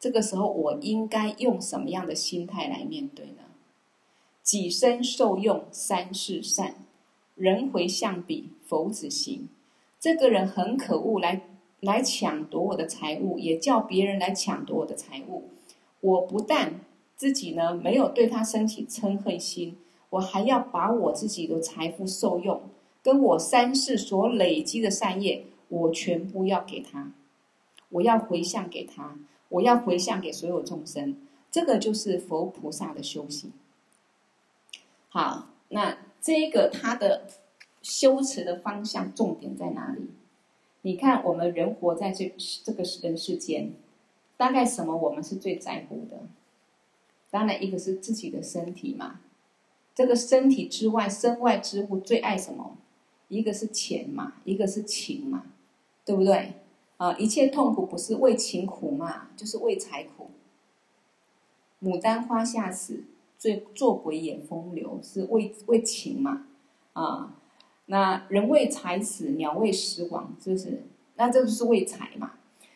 [0.00, 3.42] 这个时候，我应该用什么样的心态来面对呢？
[4.42, 6.76] 己身受用三世善，
[7.34, 9.48] 人回向彼否子行。
[10.00, 11.42] 这个人很可恶，来
[11.80, 15.50] 来抢夺我的财物，也叫别人来抢夺我的财物。
[16.00, 16.80] 我不但
[17.16, 19.76] 自己呢没有对他生起嗔恨心，
[20.10, 22.62] 我还要把我自己的财富受用，
[23.02, 27.12] 跟我三世所累积的善业，我全部要给他，
[27.90, 29.18] 我要回向给他。
[29.50, 31.16] 我要回向给所有众生，
[31.50, 33.50] 这个就是佛菩萨的修行。
[35.08, 37.26] 好，那这个他的
[37.80, 40.10] 修持的方向重点在哪里？
[40.82, 42.30] 你看，我们人活在这
[42.62, 43.72] 这个人世间，
[44.36, 46.20] 大概什么我们是最在乎的？
[47.30, 49.20] 当然，一个是自己的身体嘛。
[49.98, 52.76] 这个身体之外，身外之物最爱什么？
[53.26, 55.46] 一个是钱嘛，一个是情嘛，
[56.04, 56.52] 对不对？
[56.98, 60.30] 啊，一切痛苦不是为情苦嘛，就是为财苦。
[61.82, 63.02] 牡丹花下死，
[63.40, 66.46] 最做鬼也风流，是为为情嘛？
[66.92, 67.34] 啊，
[67.86, 70.84] 那人为财死，鸟为食亡，是不是？
[71.16, 72.34] 那这就是为财嘛。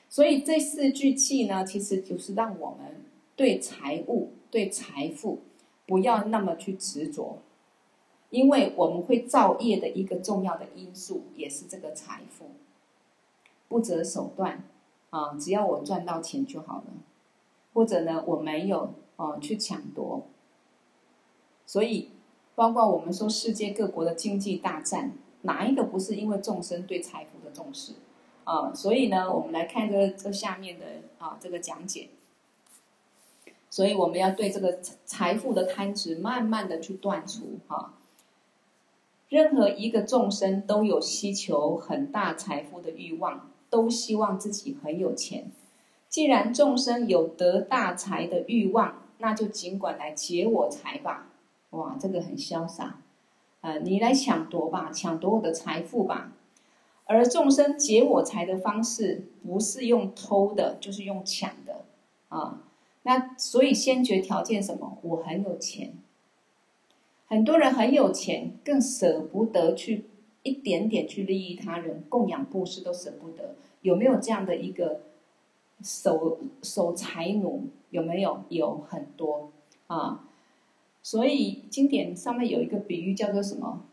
[0.09, 3.05] 所以这四句偈呢，其实就是让我们
[3.37, 5.43] 对财物、对财富
[5.87, 7.38] 不要那么去执着，
[8.31, 12.51] 因为我们会造业的一个重要的因素，也是这个财富。
[13.68, 14.64] 不择手段，
[15.11, 16.85] 啊，只要我赚到钱就好了，
[17.73, 20.23] 或者呢，我没有啊去抢夺。
[21.64, 22.11] 所以，
[22.55, 27.95] 包括我们说世界各国的经济大战，哪一个不是因为众生对财富的重视
[28.45, 28.75] 啊？
[28.75, 30.85] 所以呢，我们来看这这下面的
[31.18, 32.11] 啊这个讲解。
[33.73, 37.95] 所以我们要对这个财富的贪执，慢慢的去断除哈。
[39.31, 43.49] 任何一个众生都有需求很大财富的欲望。
[43.73, 45.51] 都希望自己很有钱。
[46.07, 51.31] 既然众生有得大财的欲望，那就尽管来劫我财吧。
[51.71, 52.99] 哇，这个很潇洒。
[53.63, 56.33] 呃，你来抢夺吧，抢夺我的财富吧。
[57.07, 61.87] 而众生劫我财的方式，不是用偷的，就是用抢的
[62.29, 62.61] 啊。
[63.03, 64.98] 那所以先决条件什么？
[65.03, 65.94] 我很有钱。
[67.26, 70.07] 很多人很有钱，更舍不得去。
[70.44, 75.03] 一点点去利益他人，供养布施都舍不得，有没有这样的一个
[75.84, 77.68] 守守财奴？
[77.90, 78.42] 有没有？
[78.48, 79.53] 有很多
[79.86, 80.28] 啊。
[81.00, 83.84] 所以经典上面有一个比喻，叫做什么？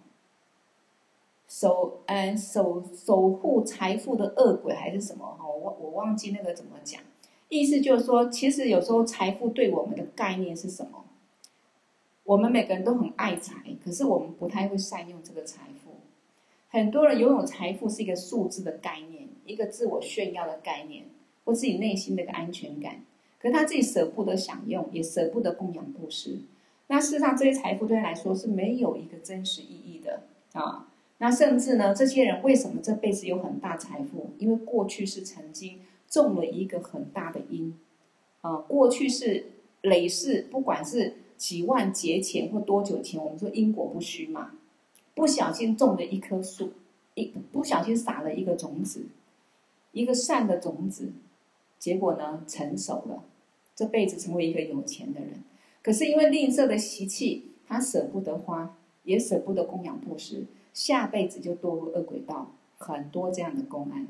[1.48, 5.24] 守嗯守守护财富的恶鬼还是什么？
[5.38, 7.00] 哈，我我忘记那个怎么讲。
[7.50, 11.06] 意思就是说，其实有时候财富对我们的概念是什么？
[12.24, 15.92] 我们每个人都很爱财，可是我们不太会善用这个财富。
[16.70, 21.06] 很多人拥有财富是一个数字的概念，一个自我炫耀的概念，
[21.44, 23.02] 或自己内心的一个安全感。
[23.42, 26.38] 可是他自己舍不得享用，也舍不得供养布施。
[26.86, 30.22] 那事实上，这些财富对他来说是没有一个真实意义的
[30.54, 30.88] 啊。
[31.18, 34.30] 那甚至呢，这些人为什么这辈子有很大财富？
[34.38, 35.80] 因为过去是曾经
[36.10, 37.78] 种了一个很大的因
[38.42, 39.52] 啊，过去是
[39.82, 44.52] 累世，不管是几万劫前或多久前，我们说因果不虚嘛，
[45.14, 46.74] 不小心种了一棵树，
[47.14, 49.06] 一不小心撒了一个种子，
[49.92, 51.12] 一个善的种子，
[51.78, 53.24] 结果呢成熟了，
[53.76, 55.44] 这辈子成为一个有钱的人。
[55.82, 60.46] 可是因为吝啬的习气，他舍不得花，也舍不得供养布施。
[60.74, 64.08] 下辈子就堕入恶鬼道，很多这样的公案。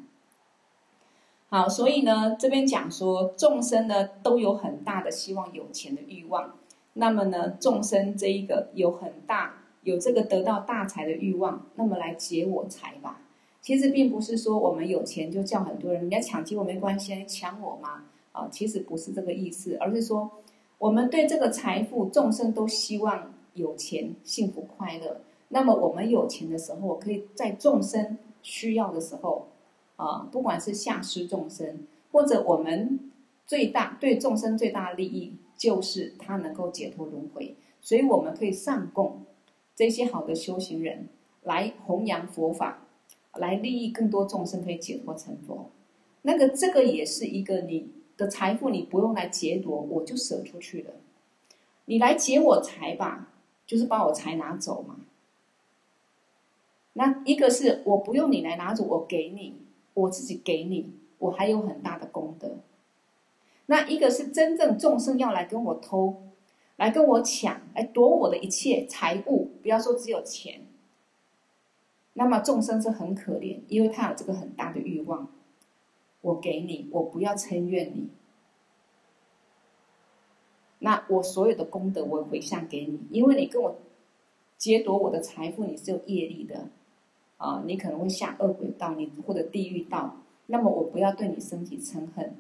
[1.52, 6.54] 好，所以呢，这边讲说众生呢都有很大的希望有钱的欲望。
[6.94, 13.22] 那么呢，众生这一个有很大有这个得到大财的欲望，那么来劫我财吧。
[13.62, 18.04] 其实并不是说我们有钱就叫很多人，人家抢劫我没关系，抢我吗？
[18.32, 20.30] 啊，其实不是这个意思，而是说
[20.78, 25.22] 我们对这个财富，众生都希望有钱、幸福、快乐。
[25.48, 29.48] 那么我们有钱的时候，可以在众生需要的时候，
[30.00, 33.12] 啊，不管是下施众生，或者我们
[33.46, 39.24] 最大对众生最大的利益，就是他能够解脱轮回，所以我们可以上供
[39.76, 41.10] 这些好的修行人
[41.44, 42.86] 来弘扬佛法，
[43.36, 45.70] 来利益更多众生可以解脱成佛。
[46.22, 50.92] 那个这个也是一个你的财富，你不用来劫夺，我就舍出去了。
[51.86, 53.34] 你来劫我财吧，
[53.66, 54.96] 就是把我财拿走嘛。
[56.94, 59.56] 那一个是我不用你来拿走，我给你，
[59.94, 62.58] 我自己给你，我还有很大的功德。
[63.66, 66.24] 那一个是真正众生要来跟我偷，
[66.78, 70.62] 来跟我抢，来夺我的一切财物，不要说只有钱。
[72.14, 75.28] 那么众生是很可怜，因为他有这个很大的欲望。
[76.22, 78.10] 我给你，我不要嗔怨你。
[80.80, 83.78] 那我所有的功德我回向给你，因为你跟我
[84.58, 86.70] 劫夺我的财富，你是有业力的。
[87.40, 90.18] 啊，你可能会下恶鬼道，你或者地狱道。
[90.46, 92.36] 那么我不要对你升起嗔恨，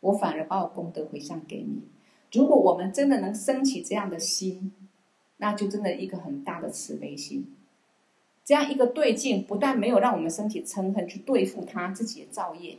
[0.00, 1.82] 我反而把我功德回向给你。
[2.32, 4.72] 如果我们真的能升起这样的心，
[5.36, 7.54] 那就真的一个很大的慈悲心。
[8.44, 12.78] 这样一个对境，不但没有让我们升起嗔恨去对付他自己的造业，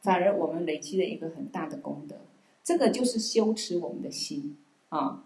[0.00, 2.16] 反而我们累积了一个很大的功德。
[2.62, 4.58] 这个就是修持我们的心
[4.90, 5.24] 啊。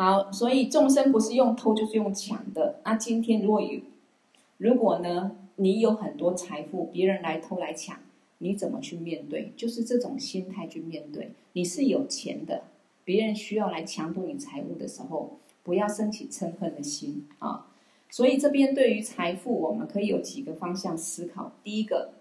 [0.00, 2.80] 好，所以众生不是用偷就是用抢的。
[2.86, 3.80] 那今天如果有，
[4.56, 7.98] 如果呢，你有很多财富，别人来偷来抢，
[8.38, 9.52] 你怎么去面对？
[9.58, 11.32] 就是这种心态去面对。
[11.52, 12.62] 你是有钱的，
[13.04, 17.66] 别人需要来抢夺你财物的时候，不要升起嗔恨的心啊。
[18.08, 21.52] 所以这边对于财富，我们可以有几个方向思考。
[21.62, 22.14] 第一个，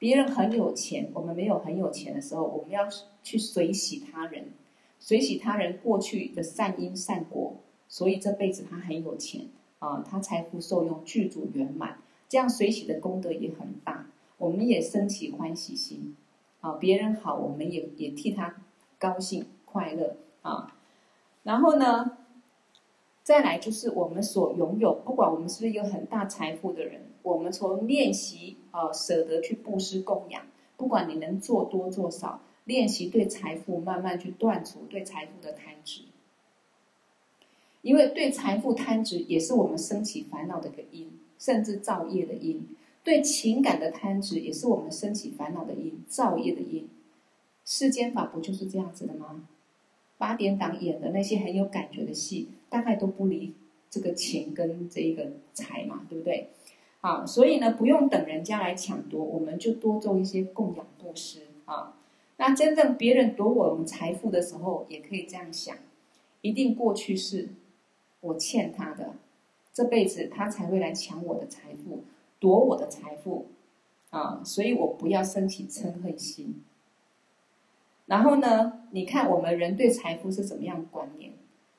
[0.00, 2.88] 别人很有钱，我们没有很有钱的时候，我们要
[3.22, 4.46] 去随喜他人。
[4.98, 7.54] 随喜他人过去的善因善果，
[7.88, 9.46] 所以这辈子他很有钱
[9.78, 14.06] 啊，他财富受用具足圆满，这样随喜的功德也很大，
[14.38, 16.16] 我们也升起欢喜心
[16.60, 18.56] 啊，别人好，我们也也替他
[18.98, 20.74] 高兴快乐啊。
[21.44, 22.18] 然后呢，
[23.22, 30.42] 再来就是我们所拥有，不管我们是不是有很大财富的人，我们从练习啊舍得去布施供养，
[30.76, 32.40] 不管你能做多做少。
[32.66, 36.02] 练习对财富慢慢去断除对财富的贪执，
[37.80, 41.08] 因为对财富贪执也是我们升起烦恼的一个因，
[41.38, 42.66] 甚至造业的因。
[43.04, 46.88] 对情感的贪执也是我们升起烦恼的因，造业的因。
[47.64, 49.46] 世间法不就是这样子的吗？
[50.18, 53.54] 八点档演的那些很有感觉的戏，大概都不离
[53.88, 56.50] 这个情跟这个财嘛，对不对？
[57.00, 61.94] 啊，所以呢，不用等人家来抢夺，我们就多做一些供养布施啊。
[62.38, 65.76] 那真正别人夺我们财富的时候，也可以这样想：
[66.42, 67.48] 一定过去是
[68.20, 69.14] 我欠他的，
[69.72, 72.04] 这辈子他才会来抢我的财富，
[72.38, 73.46] 夺我的财富
[74.10, 74.42] 啊！
[74.44, 76.62] 所以我不要升起嗔恨心。
[78.04, 81.32] 然后呢，你看我们人对财富是怎么样观念？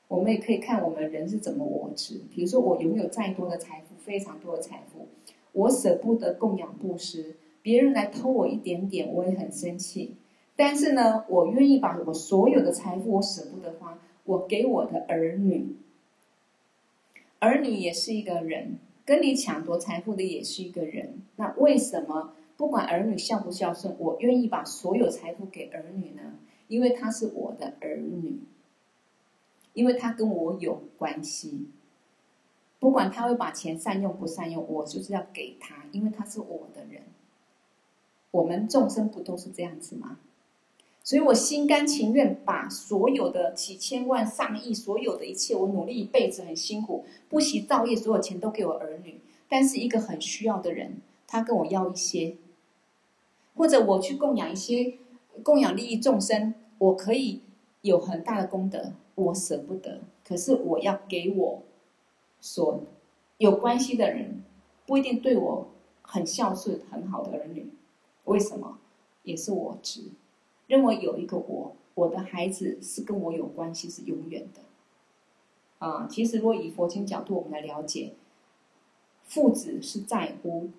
[0.08, 2.22] 我们也可以看我们人是怎么我执。
[2.34, 5.06] 比如说，我拥有再多的财富，非常多的财富，
[5.52, 10.16] 我舍不得供养布施，别人来偷我一点点，我也很生气。
[10.60, 15.76] 但是呢，我愿意把我所有的财富，我舍不得花，我给我的儿女。
[17.38, 21.22] 儿女也是一个人，跟你抢夺财富的也是一个人。
[21.36, 26.34] 那为什么不管儿女孝不孝顺，我愿意把所有财富给儿女呢？
[26.66, 28.40] 因为他是我的儿女，
[29.74, 31.68] 因为他跟我有关系。
[32.80, 37.02] 不管他会把钱善用不善用，我就是要给他，因为他是我的人。
[38.32, 40.18] 我们众生不都是这样子吗？
[41.08, 49.18] 所以我心甘情愿把所有的几千万、上亿，所有的一切，我努力一辈子很辛苦，不惜造业，所有钱都给我儿女。
[49.48, 52.36] 但是一个很需要的人，他跟我要一些，
[53.54, 54.98] 或者我去供养一些，
[55.42, 57.40] 供养利益众生，我可以
[57.80, 60.02] 有很大的功德，我舍不得。
[60.22, 61.62] 可是我要给我
[62.38, 62.82] 所
[63.38, 64.44] 有关系的人，
[64.84, 65.68] 不一定对我
[66.02, 67.66] 很孝顺、很好的儿女，
[68.24, 68.76] 为什么？
[69.22, 70.02] 也是我值。
[70.68, 74.60] 认为有一个我，我的孩子是跟我有关系，是永远的。
[75.84, 78.12] 啊，其实如果以佛经角度，我们来了解，
[79.24, 80.70] 父子是债乎，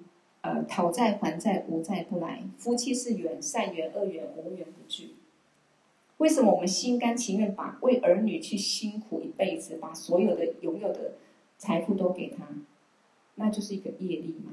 [0.42, 5.16] 呃，讨债还债，无债不来；夫妻是缘，善缘恶缘无缘不聚。
[6.18, 11.14] 为什么我们心甘情愿把为儿女去辛苦一辈子，把所有的拥有的
[11.58, 12.46] 财富都给他？
[13.36, 14.52] 那就是一个业力嘛。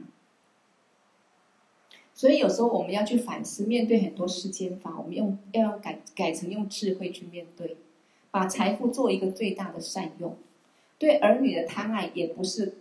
[2.17, 7.77] 所以有时候我们要去反思，面对很多世间法，我们用要用改改成用智慧去面对，
[8.31, 10.35] 把财富做一个最大的善用。
[10.99, 12.79] 对儿女的贪爱，也不是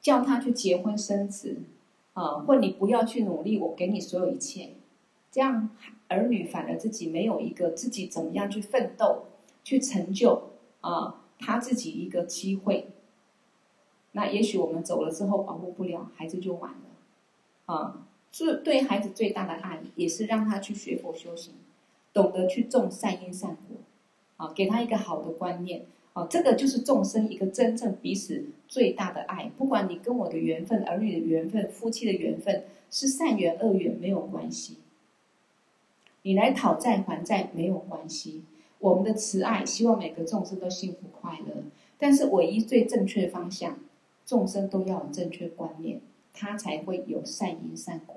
[0.00, 1.58] 叫他去结婚生子
[2.14, 4.70] 啊，或你不要去努力，我给你所有一切，
[5.30, 5.70] 这样
[6.08, 9.26] 儿女反而自己没有一个自己怎么样去奋斗、
[9.62, 12.88] 去成就啊，他自己一个机会。
[14.10, 18.08] 那也许我们走了之后保护不了孩子，就完了啊。
[18.32, 21.52] 是对孩子最大的爱，也是让他去学佛修行，
[22.14, 23.76] 懂得去种善因善果，
[24.38, 25.82] 啊，给他一个好的观念，
[26.14, 29.50] 啊，这个就是众生一个真正彼此最大的爱。
[29.58, 34.78] 不管你跟我的缘分、儿女的缘分、夫妻的缘分是善缘恶缘没有关系，
[36.22, 38.42] 你来讨债还债没有关系。
[38.78, 41.62] 我们的慈爱希望每个众生都幸福快乐，
[41.98, 43.78] 但是唯一最正确的方向，
[44.24, 46.00] 众生都要有正确观念。
[46.32, 48.16] 他才会有善因善果，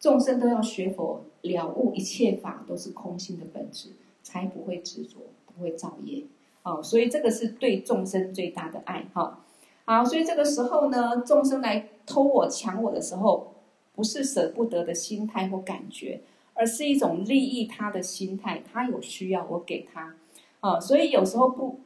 [0.00, 3.90] 众生都要学佛了悟一切法都是空性的本质，
[4.22, 6.24] 才不会执着，不会造业。
[6.62, 9.06] 哦，所以这个是对众生最大的爱。
[9.14, 9.44] 哈、
[9.84, 13.54] 好，所以这个时候呢，众生来偷我抢我的时候，
[13.94, 16.20] 不是舍不得的心态或感觉，
[16.54, 18.62] 而是一种利益他的心态。
[18.70, 20.14] 他有需要，我给他。
[20.60, 21.80] 啊、所以有时候不，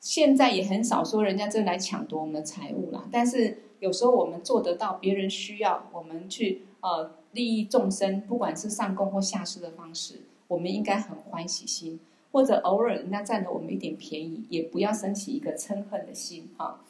[0.00, 3.62] 现在也很少说人家真来抢夺我们的财物啦，但是。
[3.80, 12.00] 有时候我们做得到，别人需要我们去呃利益众生，不管是上供或下施的方式，我们应该很欢喜心，
[12.32, 16.80] 或者偶尔人家占了我们一点便宜，也不要生起一个嗔恨的心哈。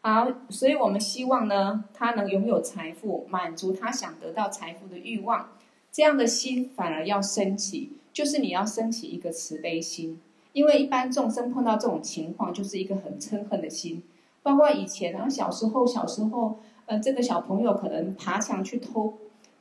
[0.00, 5.50] 好，所以我们希望呢，他能拥有财富，满足他想得到财富的欲望，
[5.90, 10.20] 这样的心反而要升起，就是你要升起一个慈悲心，
[10.52, 14.02] 因为一般众生碰到这种情况，就是一个很嗔恨的心。
[14.42, 19.14] 包括以前啊，小时候，小时候，呃，这个小朋友可能爬墙去偷，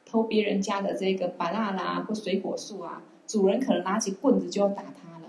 [0.06, 5.28] 偷别人家的这个芭乐啦或水果树啊，主人可能拿起棍子就要打他了，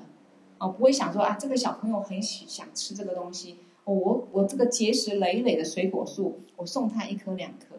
[0.59, 7.77] 哦，不会想说啊，这个小朋友很喜想吃这个东西，我我这个结实累累的水果树，我送他一颗两颗。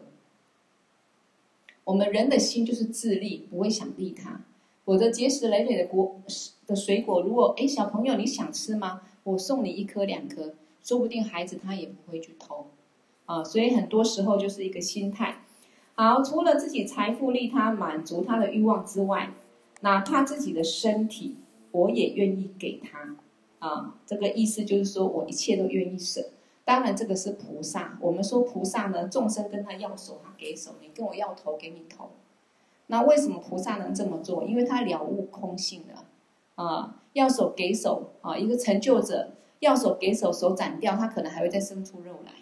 [1.82, 4.40] 我们人的心就是自利，不会想利他。
[4.86, 6.16] 我的结实累累的果
[6.66, 9.02] 的水果，如果哎小朋友你想吃吗？
[9.24, 10.54] 我送你一颗两颗。
[10.84, 12.66] 说不定孩子他也不会去偷，
[13.24, 15.42] 啊，所以很多时候就是一个心态。
[15.94, 19.32] 好，除了自己财富利他满足他的欲望之外，
[19.80, 21.36] 哪怕自己的身体，
[21.70, 23.16] 我也愿意给他，
[23.60, 26.30] 啊，这个意思就是说我一切都愿意舍。
[26.66, 27.98] 当然，这个是菩萨。
[28.00, 32.10] 我们说菩萨呢，众生跟他要手，他给手；你跟我要头，给你头。
[32.88, 34.44] 那为什么菩萨能这么做？
[34.44, 36.04] 因为他了悟空性了，
[36.56, 39.30] 啊，要手给手，啊，一个成就者。
[39.60, 42.32] 要手给手，手斩掉，他可能还会再生出肉来。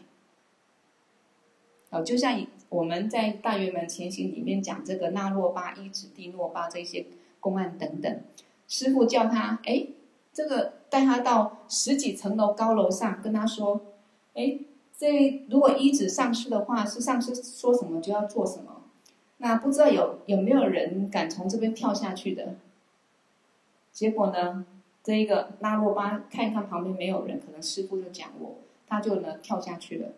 [1.90, 7.06] 哦，就像我们在《大圆满前行》里面讲这个那洛巴、依止地诺巴这些
[7.38, 8.22] 公案等等，
[8.66, 9.88] 师父叫他，哎，
[10.32, 13.82] 这个带他到十几层楼高楼上，跟他说，
[14.34, 14.58] 哎，
[14.96, 18.82] 这如果依止上师的话，是上师说什么就要做什么。
[19.36, 22.54] 那不知道有有没有人敢从这边跳下去的？
[23.92, 24.64] 结果呢？
[25.02, 30.12] 这一个那洛巴看一看旁边没有人，可能师傅就讲我，他就呢跳下去了，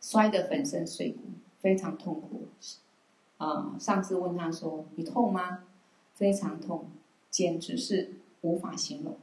[0.00, 1.18] 摔得粉身碎骨，
[1.60, 2.46] 非常痛苦。
[3.36, 5.64] 啊，上司问他说：“你痛吗？”
[6.14, 6.86] 非常痛，
[7.30, 9.16] 简直是无法形容。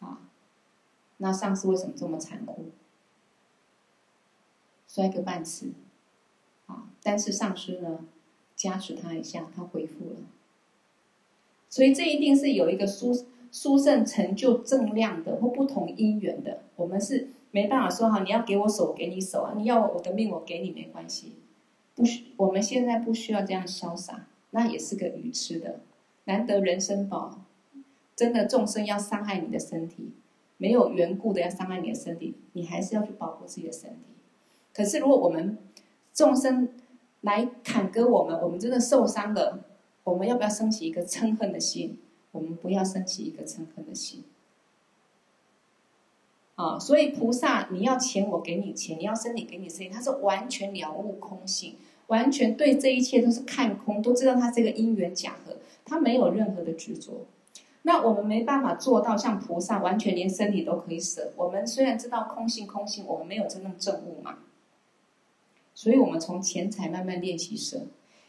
[0.00, 0.20] 啊，
[1.16, 2.66] 那上师为什么这么残酷？
[4.86, 5.72] 摔个半死。
[6.66, 8.00] 啊，但是上师呢
[8.54, 10.16] 加持他一下，他恢复了。
[11.76, 13.12] 所以这一定是有一个殊
[13.52, 16.60] 殊胜成就正量的或不同因缘的。
[16.74, 21.34] 我们是没办法说哈，你要给我手，我给你手啊；你要我的命，我给你没关系。
[21.94, 24.24] 不需，我们现在不需要这样潇洒。
[24.52, 25.80] 那也是个愚痴的。
[26.24, 27.42] 难得人生宝，
[28.16, 30.12] 真的众生要伤害你的身体，
[30.56, 34.14] 没有缘故的要伤害你的身体，你还是要去保护自己的身体。
[34.72, 35.58] 可是如果我们
[36.14, 36.70] 众生
[37.20, 39.60] 来砍割我们，我们真的受伤了，
[40.06, 41.98] 我们要不要升起一个嗔恨的心？
[42.30, 44.22] 我们不要升起一个嗔恨的心。
[46.54, 51.74] 啊，所以菩萨，你要钱我给你钱，你要身体给你身体，他是完全了悟空性，
[52.06, 57.26] 完全对这一切都是看空，都知道他这个因缘假合，他没有任何的执着。
[57.82, 61.32] 那我们没办法做到像菩萨，完全连身体都可以舍。
[61.36, 64.38] 我们虽然知道空性空性，我们没有真正证悟嘛，
[65.74, 67.86] 所以我们从钱财慢慢练习舍，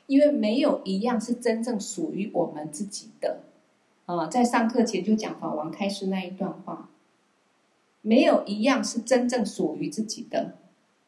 [0.08, 3.42] 因为没有一样是真正属于我们自己的。
[4.06, 6.90] 啊，在上课前就讲法王开示那一段话。
[8.02, 10.54] 没有一样是真正属于自己的，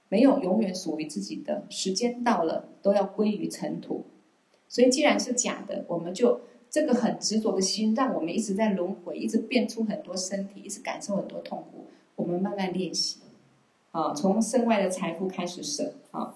[0.10, 1.64] 没有永远属于自己的。
[1.70, 4.04] 时间到了，都要归于尘土。
[4.68, 11.86] 所以，既然是假的，我们就这个很执着的心，让我们一直在轮回，一直变出很多身体，一直感受很多痛苦。
[12.18, 13.20] 我们慢慢练习，
[13.91, 16.36] 啊，从身外的财富开始舍，啊，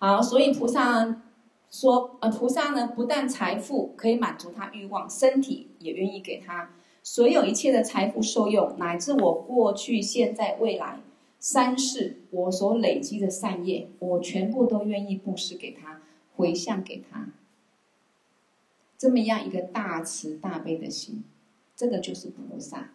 [0.00, 0.20] 好。
[0.20, 1.22] 所以菩萨
[1.70, 6.70] 说，呃，菩萨呢，不但财富可以满足他欲望，身体也愿意给他。
[7.04, 11.00] 所有一切的财富受用，乃至我过去、现在、未来
[11.38, 16.02] 三世我所累积的善业，我全部都愿意布施给他，
[16.36, 17.28] 回向给他。
[18.98, 21.24] 这么样一个大慈大悲的心，
[21.74, 22.90] 这个就是菩萨。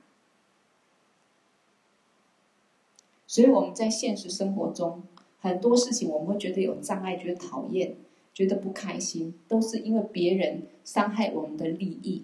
[3.26, 5.02] 所以我们在现实生活中，
[5.46, 7.96] 很多事情我们会觉得有障碍，觉得讨厌，
[8.34, 12.24] 觉得不开心，都是因为别人伤害我们的利益。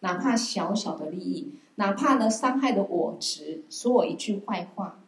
[0.00, 5.02] 哪怕小小的利益，哪怕呢伤害的我值，说我一句坏话，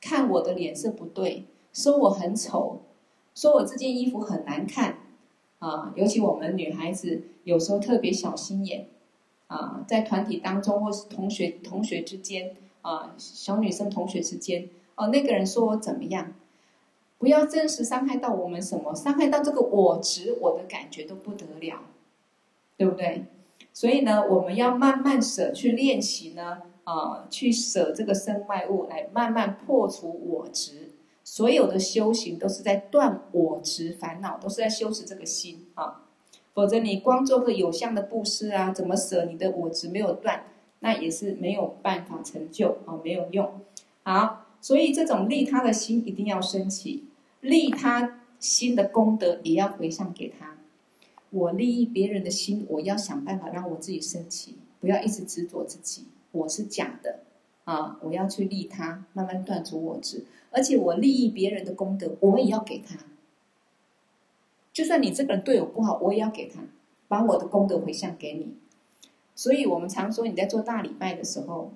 [0.00, 1.44] 看我的脸色不对，
[1.74, 2.80] 说我很丑，
[3.34, 5.00] 说我这件衣服很难看，
[5.58, 8.86] 啊，尤其我们女孩子有时候特别小心眼，
[9.48, 16.34] 啊，在团体当中或是同学同学之间，啊，小女生同学之间，哦，那个人说我怎么样，
[17.18, 21.82] 不要真实伤害到我们什么，伤害到这个我执，我的感觉都不得了。
[22.76, 23.26] 对不对？
[23.74, 30.92] 所以呢，我们要慢慢舍去练习呢，啊、去舍这个身外物，来慢慢破除我执。
[31.22, 36.04] 所有的修行都是在断我执烦恼，都是在修持这个心啊。
[36.54, 40.44] 否则你光做个有相的布施啊，怎么舍你的我执没有断，
[40.78, 43.60] 那也是没有办法成就啊，没有用。
[44.04, 47.04] 好，所以这种利他的心一定要升起，
[47.40, 50.56] 利他心的功德也要回向给他。
[51.30, 57.20] 我利益别人的心，我要想办法让我自己升起，不要一直执着自己，我是假的
[57.64, 57.98] 啊！
[58.02, 62.98] 我要去利他，慢慢断除我执，而且我利益别人的功德，我也要给他。
[64.72, 66.60] 就算你这个人对我不好，我也要给他，
[67.06, 68.54] 把我的功德回向给你。
[69.36, 71.72] 所以我们常说，你在做大礼拜的时候，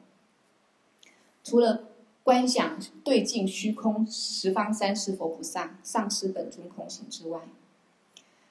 [1.45, 1.84] 除了
[2.25, 7.43] 观想对镜虚空十方三世佛菩萨上师本尊空行之外，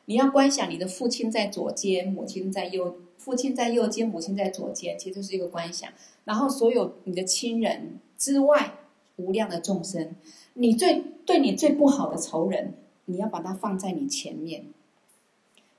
[0.06, 5.92] 你要观想你的父亲在左肩，母亲在右，父亲在右肩，母亲在左肩，其实就是一个观想。
[6.26, 8.76] 然后所有你的亲人之外，
[9.16, 10.16] 无量的众生，
[10.54, 14.66] 你最对你最不好的仇人，你要把它放在你前面，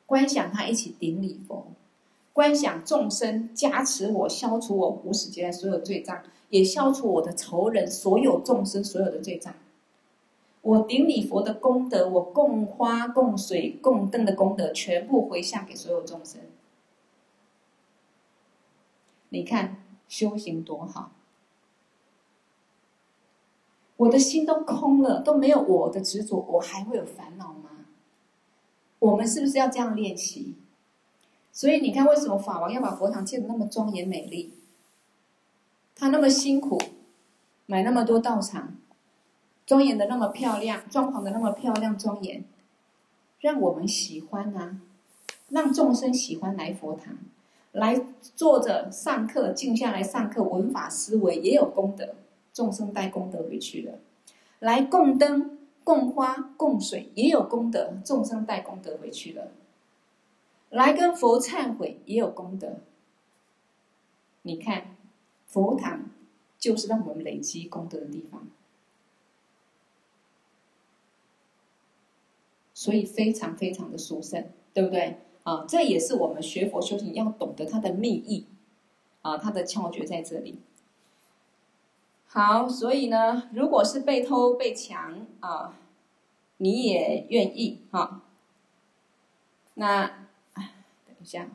[0.04, 1.68] 观想他一起顶礼佛，
[2.32, 6.24] 观想众生加持我，消除我无始劫来所有罪障，
[6.54, 9.52] 也消除我的仇人所有众生所有的罪障。
[10.62, 16.40] 我顶礼佛的功德，我供花、供水、供灯的功德，全部回向给所有众生。
[19.30, 21.10] 你看修行多好，
[23.96, 27.86] 我的心都空了，都没有我的执着，我还会有烦恼吗？
[29.00, 30.54] 我们是不是要这样练习？
[31.50, 34.54] 所以你看，为什么法王要把佛堂建得那么庄严美丽？
[35.94, 36.80] 他那么辛苦，
[37.66, 38.76] 买那么多道场。
[39.66, 42.44] 庄严的那么漂亮，装潢的那么漂亮庄严，
[43.40, 44.78] 让我们喜欢啊！
[45.48, 47.16] 让众生喜欢来佛堂，
[47.72, 52.14] 来坐着上课，静下来上课，闻法思维也有功德，
[52.52, 53.98] 众生带功德回去了。
[54.58, 59.52] 来供灯、供花、供水也有功德，众生带功德回去了。
[60.68, 62.80] 来跟佛忏悔也有功德。
[64.42, 64.93] 你看，
[65.54, 66.10] 佛堂
[66.58, 68.48] 就是让我们累积功德的地方。
[72.74, 75.20] 所以非常非常的殊胜，对不对？
[75.44, 78.46] 啊，这也是我们学佛修行要懂得它的密意，
[79.22, 80.58] 啊，它的窍诀在这里。
[82.26, 85.78] 好，所以呢，如果是被偷被抢啊，
[86.56, 88.22] 你也愿意哈，
[89.74, 91.48] 那，等一下，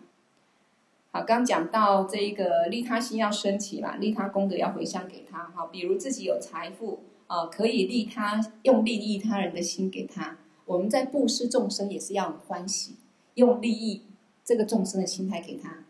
[1.12, 5.52] 好，刚讲到这一个利他心要升起嘛，利他功德要回向给他。
[5.56, 10.38] 好，比如自己有财富啊、可以利他，用利益他人的心给他。
[10.66, 12.98] 我们在布施众生也是要欢喜，
[13.34, 14.04] 用利益
[14.44, 15.84] 这个众生的心态给他，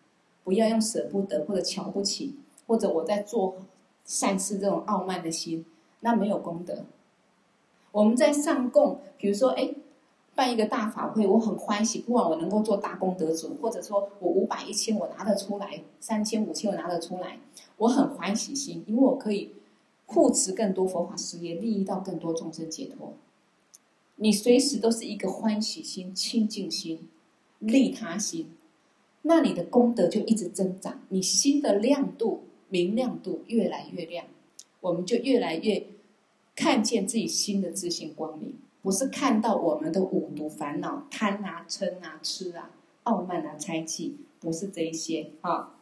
[0.45, 3.57] 不要用舍不得或者瞧不起，或者我在做
[4.05, 5.65] 善事这种傲慢的心，
[5.99, 6.85] 那没有功德。
[7.91, 9.73] 我们在上供，比如说，哎。
[10.39, 11.99] 办一个大法会，我很欢喜。
[11.99, 17.39] 不管我能够做大功德主，或者说我五百、一千我拿得出来，三千、五千我拿得出来，
[17.75, 19.51] 我很欢喜心，因为我可以
[20.05, 23.11] 护持更多佛法事业，利益到更多众生解脱。
[24.15, 27.09] 你随时都是一个欢喜心、清净心、
[27.59, 28.47] 利他心，
[29.23, 34.25] 那你的功德就一直增长，你心的亮度、明亮度越来越亮，
[34.79, 35.85] 我们就越来越
[36.55, 38.53] 看见自己心的自信光明。
[38.81, 42.71] 不是看到我们的五毒烦恼，贪啊、嗔啊、痴啊、
[43.03, 45.75] 傲慢啊、猜忌，不是这一些啊。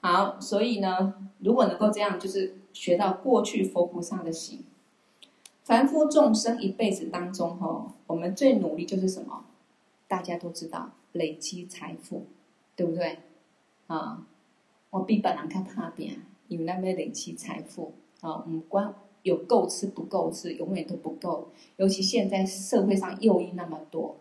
[0.00, 4.64] 好，所以呢，如果能够这样，就是学到过去佛菩萨的行。
[5.62, 9.44] 凡夫众生一辈子当中，哈，我们最努力就是什么？
[10.06, 12.26] 大家都知道，累积财富，
[12.76, 13.20] 对不对？
[13.86, 14.26] 啊，
[14.90, 18.94] 我比别人更怕点，因为那边累积财富啊，五官。
[19.24, 21.48] 有够吃不够吃，永远都不够。
[21.76, 24.16] 尤其现在社会上诱因那么多，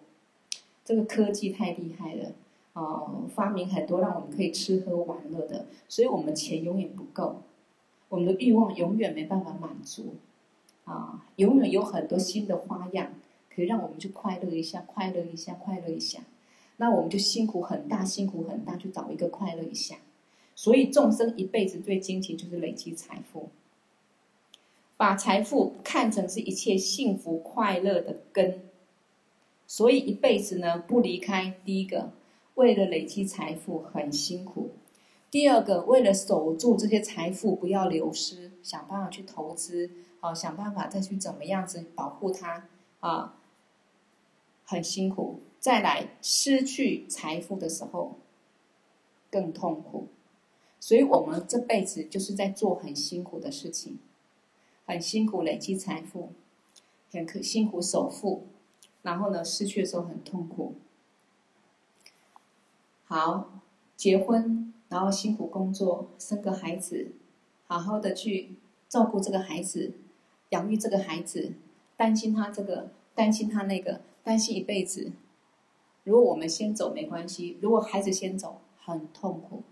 [0.84, 2.32] 这个科技太厉害了
[2.74, 3.24] 啊、呃！
[3.36, 7.41] 发明很多让我们可以吃喝玩乐的，所以我们钱永远不够，
[8.10, 10.16] 我们的欲望永远没办法满足
[10.86, 11.24] 啊！
[11.36, 13.14] 永远有很多新的花样
[13.54, 16.22] 可以让我们去快乐一下，快乐一下，快乐一下。
[16.78, 19.97] 那我们就辛苦很大，辛苦很大，去找一个快乐一下。
[20.56, 23.49] 所以众生一辈子对金钱就是累积财富。
[24.96, 28.62] 把财富看成是一切幸福快乐的根，
[29.68, 31.56] 所以一辈子呢不离开。
[31.66, 32.12] 第一个，
[32.56, 34.70] 为了累积财富很辛苦；
[35.32, 39.89] 第二个，为了守住这些财富不要流失，想办法去投资，
[40.20, 42.70] 啊，想办法再去怎么样子保护它，
[43.00, 43.39] 啊，
[44.64, 45.41] 很辛苦。
[45.60, 48.20] 再来失去财富的时候
[49.32, 50.08] 更痛苦，
[50.80, 53.98] 所以我们这辈子就是在做很辛苦的事情。
[54.86, 56.34] 很辛苦累积财富，
[57.11, 58.47] 很可辛苦首付，
[59.01, 60.75] 然后呢，失去的时候很痛苦。
[63.05, 63.61] 好，
[63.95, 67.11] 结婚，然后辛苦工作，生个孩子，
[67.67, 68.55] 好好的去
[68.89, 69.93] 照顾这个孩子，
[70.49, 71.53] 养育这个孩子，
[71.95, 75.11] 担心他这个，担心他那个，担心一辈子。
[76.03, 79.63] 如果我们先走没关系，如果孩子先走，很痛苦。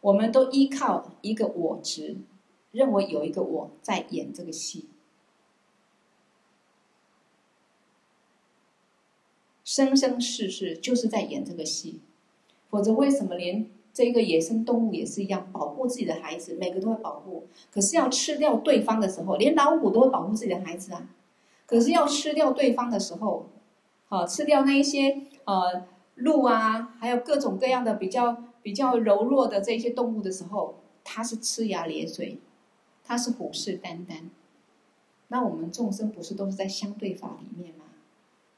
[0.00, 2.16] 我们都依靠一个我执，
[2.72, 4.86] 认为有一个我在演这个戏，
[9.62, 12.00] 生生世世就是在演这个戏。
[12.70, 17.46] 否则，为什么连这个野生动物也是一样，保护自己的孩子，每个都会保护。
[17.70, 21.10] 可是要吃掉对方的时候，连老虎都会保护自己的孩子啊。
[21.66, 23.46] 可是要吃掉对方的时候，
[24.08, 25.84] 啊，吃掉那一些呃
[26.14, 28.44] 鹿啊，还有各种各样的比较。
[28.62, 32.38] 比较柔弱的这些动物的时候，它是呲牙咧嘴，
[33.04, 34.24] 它是虎视眈眈。
[35.28, 37.84] 那我们众生不是都是在相对法里面吗？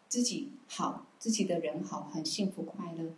[0.08, 3.12] 自己好，自己的人好，很幸福快乐；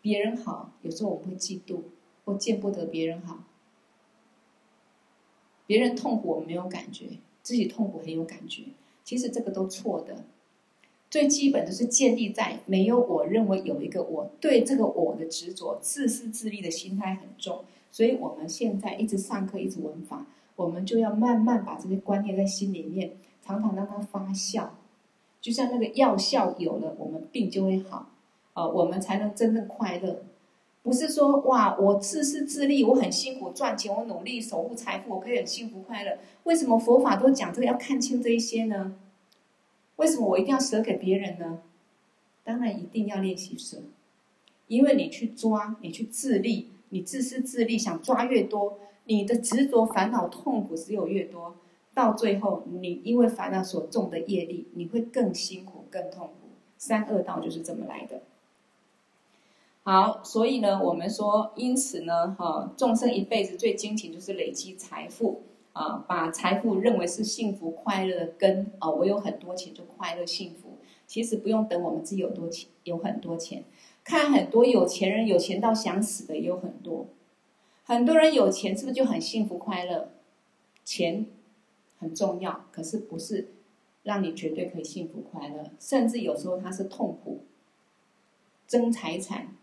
[0.00, 1.82] 别人好，有时候我们会嫉妒，
[2.24, 3.44] 或见不得别人好。
[5.66, 8.64] 别人痛苦我们没有感觉，自己痛苦很有感觉。
[9.04, 10.24] 其实这个都错的。
[11.12, 20.24] 最基本的是建立在没有我认为有一个我，对这个我的执着、自私自利的心态很重，所以我们现在一直上课、一直闻法，
[20.56, 23.12] 我们就要慢慢把这些观念在心里面，
[23.44, 24.68] 常常让它发酵，
[25.42, 28.08] 就像那个药效有了，我们病就会好，
[28.54, 30.22] 啊，我们才能真正快乐。
[30.82, 36.16] 不是说哇，我自私自利，我很辛苦赚钱，我努力守护财富，我可以很幸福快乐。
[36.44, 37.66] 为什么佛法都讲这个？
[37.66, 38.94] 要看清这一些呢？
[40.02, 41.60] 为什么我一定要舍给别人呢？
[42.42, 43.78] 当然一定要练习舍，
[44.66, 51.54] 因为你去抓，你去自利，你自私自利，想抓越多，你的执着、烦恼、痛苦只有越多，
[51.94, 56.48] 到最后，你因为烦恼所种的业力，你会更辛苦、更痛苦。
[56.76, 58.22] 三恶道就是这么来的。
[59.84, 65.42] 好，所以呢，我们说，因此呢，哈，众生一辈子最精勤就是累积财富。
[65.72, 68.90] 啊，把财富认为是幸福快乐的根啊！
[68.90, 70.78] 我有很多钱就快乐幸福。
[71.06, 73.64] 其实不用等我们自己有多钱，有很多钱，
[74.02, 77.06] 看很多有钱人有钱到想死的也有很多。
[77.84, 80.10] 很多人有钱是不是就很幸福快乐？
[80.84, 81.26] 钱
[81.98, 83.52] 很重要，可是不是
[84.02, 87.44] 让你绝对可以幸福快乐，甚至有时候它是痛苦，
[88.66, 89.54] 争财产，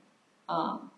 [0.46, 0.92] 啊，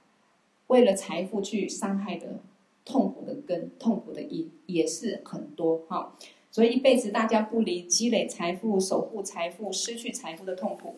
[0.68, 2.40] 为了财富去伤害的
[2.86, 6.16] 痛苦的根、痛苦的因也是很多哈。
[6.50, 10.96] 所以一辈子大家不离积累财富、守护财富、失去财富的痛苦。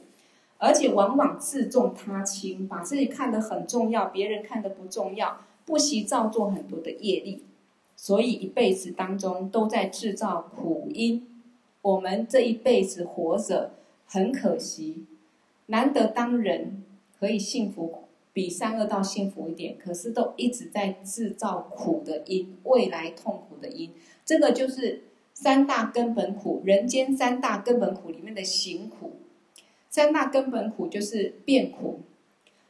[0.60, 7.44] 而且往往自重他轻，把自己看得很重要，别人看得不重要，不惜造作很多的业力，
[7.98, 11.28] 所以一辈子当中都在制造苦因。
[11.82, 13.72] 我们这一辈子活着
[14.06, 15.06] 很可惜，
[15.66, 16.82] 难得当人
[17.20, 18.03] 可以幸福，
[18.34, 23.94] 比三恶道幸福一点，可是都一直在制造苦的因，未来痛苦的因。
[24.26, 25.04] 这个就是
[25.34, 29.14] 三大根本苦，人间三大根本苦里面的行苦。
[29.90, 32.00] 三大根本苦就是变苦，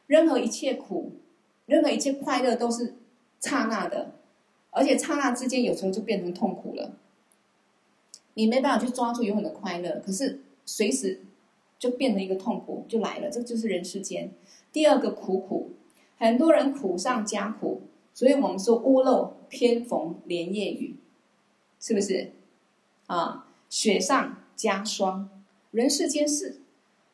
[0.06, 1.12] 任何一切苦，
[1.64, 2.96] 任何一切快乐都是
[3.40, 4.12] 刹那的，
[4.70, 6.98] 而且刹那之间有时候就变成痛苦了。
[8.34, 11.22] 你没办法去抓住永远的快乐，可是随时
[11.78, 14.30] 就变成一个痛苦就来了，这就是人世间。
[14.74, 15.70] 第二个苦苦，
[16.18, 20.96] 很多人苦上加苦，所以我们说屋漏偏逢连夜雨，
[21.78, 22.32] 是不是？
[23.06, 25.30] 啊，雪上加霜，
[25.70, 26.60] 人世间是。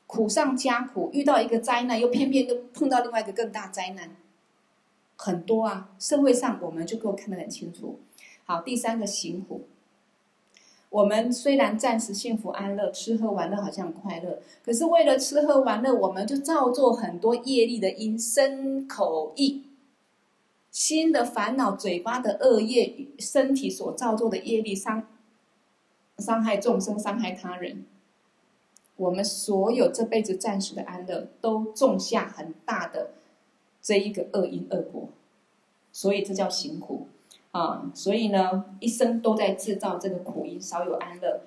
[0.07, 4.17] 苦上加苦，遇到一个灾难，又偏偏又碰到另外一个更大灾难，
[5.17, 5.93] 很多啊。
[6.01, 8.01] 社会上我们就够看得很清楚。
[8.45, 9.69] 好，第三个行苦。
[10.91, 19.63] 我们虽然暂时幸福安乐，吃喝玩乐好像快乐，可是为了吃喝玩乐，我们就造作很多业力的因，身口意，
[20.73, 25.07] 心的烦恼，嘴巴的恶业，身体所造作的业力伤，
[26.19, 27.85] 伤害众生，伤害他人。
[28.97, 33.11] 我们所有这辈子暂时的安乐，都种下很大的
[33.81, 35.09] 这一个恶因恶果，
[35.93, 37.07] 所以这叫行苦
[37.53, 37.91] 啊！
[37.95, 41.43] 所以呢，一生都在制造这个苦因，少有安乐。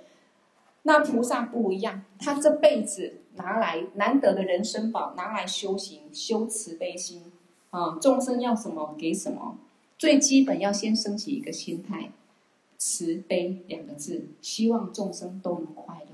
[0.83, 7.23] 那菩萨不一样，他这辈子拿来难得的人生宝，拿来修行，修慈悲心
[7.69, 7.97] 啊！
[8.01, 9.57] 众生要什么给什么，
[9.97, 12.11] 最基本要先升起一个心态，
[12.77, 16.07] 慈悲两个字，希望众生都能快乐。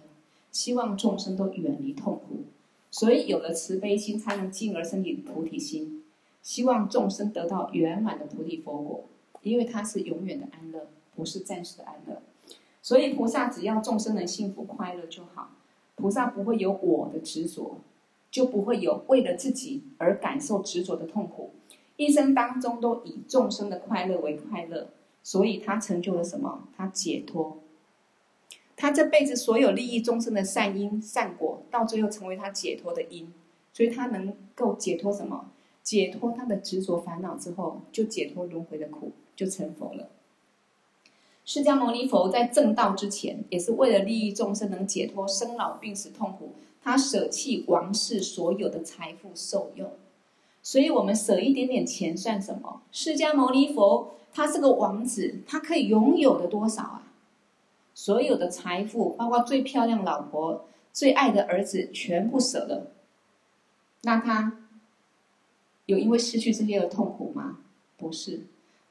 [0.51, 2.43] 希望众生都远离痛苦，
[2.91, 6.03] 所以有了慈悲心，才能进而生起菩提心。
[6.41, 9.05] 希望众生得到圆满的菩提佛果，
[9.43, 12.21] 因为它是永远的安乐，不是暂时的安乐。
[12.81, 15.51] 所以菩萨只要众生能幸福快乐就好，
[15.95, 17.77] 菩萨不会有我的执着，
[18.31, 21.51] 就不会有为了自己而感受执着的痛苦。
[21.97, 24.87] 一生当中都以众生的快乐为快乐，
[25.21, 26.67] 所以他成就了什么？
[26.77, 27.57] 他解脱。
[28.77, 33.33] 他这辈子所有利益众生的善因善果，到最后成为他解脱的因，
[33.73, 35.51] 所以他能够解脱什么？
[35.83, 40.09] 解脱他的执着烦恼之后，就解脱轮回的苦，就成佛了。
[41.45, 49.91] 释迦牟尼佛在正道之前，也是为了利益众生能解脱生老病死痛苦，他舍弃王室所有的财富受用。
[50.61, 52.81] 所以我们舍一点点钱算什么？
[52.91, 57.07] 释迦牟尼佛他是个王子，他可以拥有的多少啊？
[57.95, 62.91] 所有的财富，包括最漂亮老婆、最爱的儿子，全部舍了。
[64.01, 64.65] 那他
[65.85, 67.59] 有因为失去这些而痛苦吗？
[67.97, 68.41] 不是，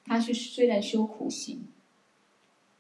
[0.09, 1.65] 他去虽然修苦行，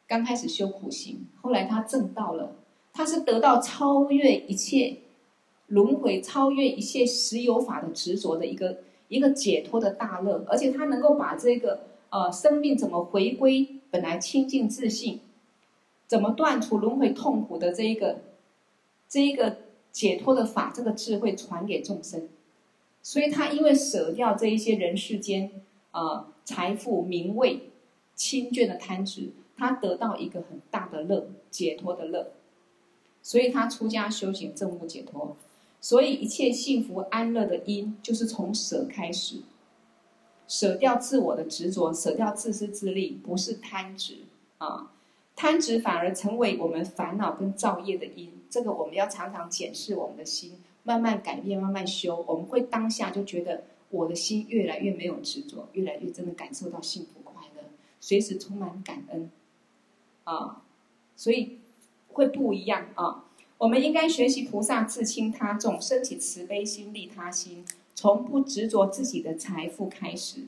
[0.07, 2.57] 刚开始修苦行，后来他证道了，
[2.93, 4.97] 他是得到超越一切
[5.67, 15.21] 轮回、超越一切实有法的执着的一个一个解脱的大乐，而且他能够把这个呃生命怎么回归本来清净自信。
[16.07, 18.23] 怎么断除轮回痛苦的这一个，
[19.11, 19.59] 这一个
[19.93, 22.31] 解脱的法，这个智慧传给众生，
[23.03, 25.51] 所以他因为舍掉这一些人世间
[25.91, 27.69] 啊、呃、财富名位
[28.15, 32.33] 亲眷的贪执，他得到一个很大的乐，解脱的乐，
[33.21, 35.37] 所以他出家修行证悟解脱，
[35.79, 39.43] 所以一切幸福安乐的因就是从舍开始，
[40.49, 44.21] 舍掉自我的执着，舍掉自私自利，不是贪执
[44.57, 44.91] 啊。
[45.37, 52.25] 贪执反而成为我们烦恼跟造业的因，这个我们要常常检视我们的心，慢慢改变，慢慢修。
[52.27, 57.63] 我们会当下就觉得我的心越来越没有执着，越来越真的感受到幸福快乐，
[58.01, 59.31] 随时充满感恩，
[60.25, 60.63] 啊，
[61.17, 61.59] 所以
[62.09, 63.25] 会不一样啊。
[63.59, 67.65] 我们应该学习菩萨自轻他重，升起慈悲心、利他心，
[67.95, 70.43] 从不执着自己的财富开始，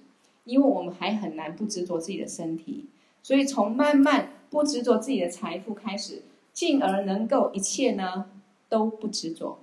[0.44, 2.86] 因为我们还很难不执着自己的身体，
[3.22, 4.34] 所以从慢慢。
[4.50, 8.28] 不执着自己的财富开始，进而能够一切呢
[8.68, 9.60] 都不执着，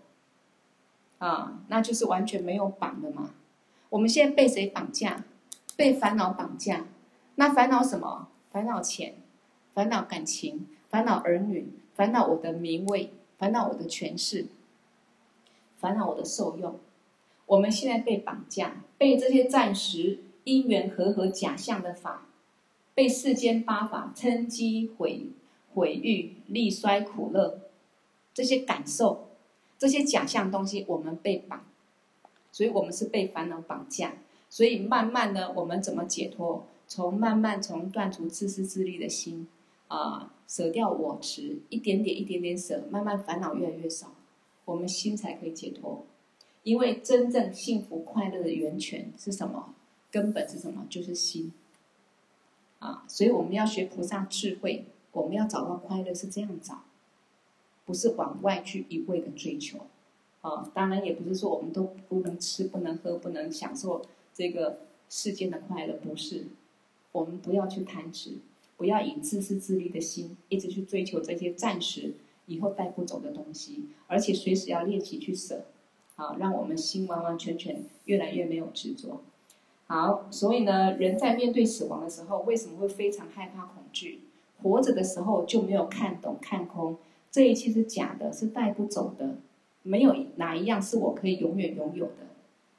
[1.18, 3.32] 啊，那就是完全没有绑的嘛。
[3.90, 5.26] 我们现在被谁绑架？
[5.76, 6.86] 被烦恼绑架。
[7.36, 8.30] 那烦恼什么？
[8.52, 9.16] 烦恼钱，
[9.74, 10.68] 烦恼感情。
[10.90, 14.48] 烦恼儿女，烦恼我的名位，烦恼我的权势，
[15.76, 16.80] 烦恼我的受用。
[17.46, 22.30] 我们现在被绑架，被这些暂时因缘和合假象的法，
[22.96, 25.28] 被世间八法称讥毁
[25.74, 27.60] 毁誉利衰苦乐
[28.34, 29.28] 这些感受，
[29.78, 31.66] 这些假象东西，我们被绑，
[32.52, 34.16] 所以我们是被烦恼绑架。
[34.50, 36.66] 所以慢慢的，我们怎么解脱？
[36.88, 39.46] 从慢慢从断除自私自利的心，
[39.90, 44.14] 啊，舍掉我执，一点点一点点舍，慢慢烦恼越来越少，
[44.64, 46.06] 我们心才可以解脱。
[46.64, 49.74] 因为真正幸福快乐的源泉是什么？
[50.10, 50.86] 根本是什么？
[50.90, 51.52] 就是心。
[52.80, 56.84] 啊，所以我们要学菩萨智慧，我们要找到快乐是这样找，
[57.86, 59.80] 不是往外去一味的追求。
[60.48, 64.02] 啊，当然也不是说我们都不能吃、不能喝、不能享受
[64.34, 64.80] 这个
[65.10, 66.46] 世间的快乐，不是。
[67.12, 68.38] 我们不要去贪执，
[68.78, 72.14] 不要以自私自利的心一直去追求这些暂时
[72.46, 75.66] 以后带不走的东西，而且随时要练习去舍，
[76.16, 79.22] 好，让我们心完完全全越来越没有执着。
[79.88, 84.22] 好，所以呢，人在面对死亡的时候，为什么会非常害怕恐惧？
[84.62, 86.98] 活着的时候就没有看懂、看空，
[87.32, 89.38] 这一切是假的，是带不走的，
[89.88, 92.28] 没有哪一样是我可以永远拥有的。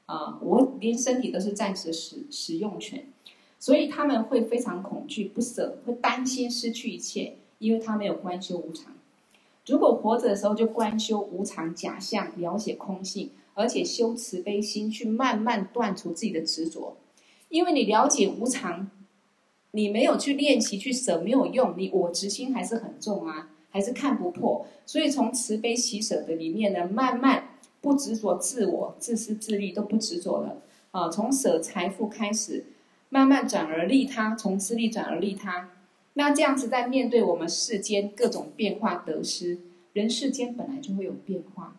[0.05, 3.05] 啊，我连身体都是暂时使使用权。
[3.59, 8.93] 所以他们会非常恐惧、不舍，会担心失去一切，因为他没有观修无常。
[9.67, 16.95] 如果活着的时候就观修无常假象，了解空性，而且修慈悲心，去慢慢断除自己的执着。
[17.49, 18.89] 因为你了解无常，
[19.71, 24.65] 你没有去练习去舍，没有用，你我执心还是很重啊，还是看不破。
[24.85, 30.61] 所以从慈悲喜舍的里面呢，慢慢不执着自我、自私自利都不执着了
[30.91, 31.09] 啊。
[31.09, 32.65] 从舍财富开始。
[33.11, 35.71] 慢慢转而利他，从自利转而利他，
[36.13, 39.57] 那这样子在面对我们世间各种变化得失，
[39.93, 41.75] 人世间本来就会有变化，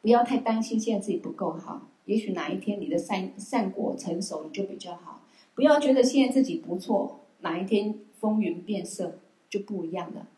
[0.00, 5.22] 不要太担心现在自己不够好，也许哪一天你的善善果成熟，你就比较好。
[5.56, 10.28] 不要觉得现在自己不错，哪一天风云变色就不一样了。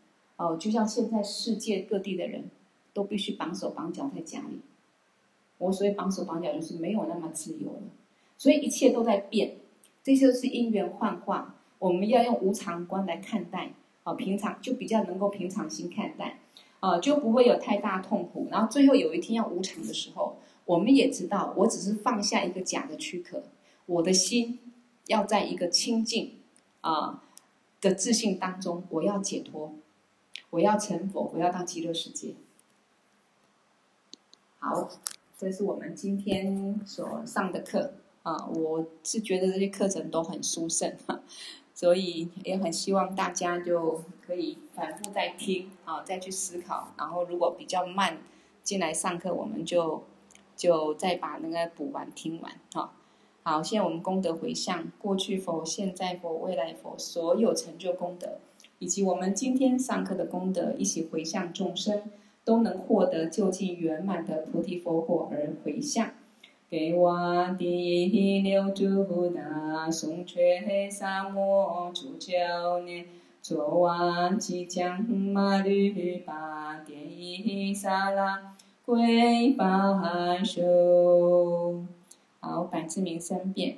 [0.42, 2.50] 哦，就像现在世界各地的人
[2.92, 4.60] 都必须绑手绑脚在家里，
[5.58, 7.82] 我所以绑手绑脚就是没有那么自由了。
[8.36, 9.58] 所以一切都在变，
[10.02, 11.54] 这些都是因缘幻化。
[11.78, 13.72] 我们要用无常观来看待，
[14.02, 16.40] 啊，平常就比较能够平常心看待，
[16.80, 18.48] 啊，就不会有太大痛苦。
[18.50, 23.44] 然后最后有一天要无常的时候，我们也知道，我只是放下一个假的躯壳，
[23.86, 24.58] 我的心
[25.06, 26.32] 要在一个清净
[26.80, 27.22] 啊
[27.80, 29.72] 的自信当中，我要解脱，
[30.52, 32.34] 我要成佛，我要到极乐世界。
[34.58, 34.86] 好，
[35.38, 37.94] 这是我们今天所上的课。
[38.22, 40.94] 啊，我是觉得这些课程都很殊胜，
[41.74, 46.92] 所以也很希望大家就可以反复再听啊，再去思考。
[46.98, 48.18] 然后如果比较慢
[48.62, 50.04] 进来上课，我们就
[50.54, 52.92] 就再把那个补完听完哈。
[53.42, 58.38] 好，现在我们功德回向，过去佛、现在佛、未来佛所有成就功德，
[58.82, 62.02] 以及我们今天上课的功德，一起回向众生，
[62.44, 66.10] 都能获得究竟圆满的菩提佛果而回向。
[66.68, 73.06] 给我第六祝福大颂却萨摩主教念，
[73.40, 81.84] 作瓦吉将马律巴迭伊萨拉归巴修。
[82.40, 83.76] 好，百字明三遍。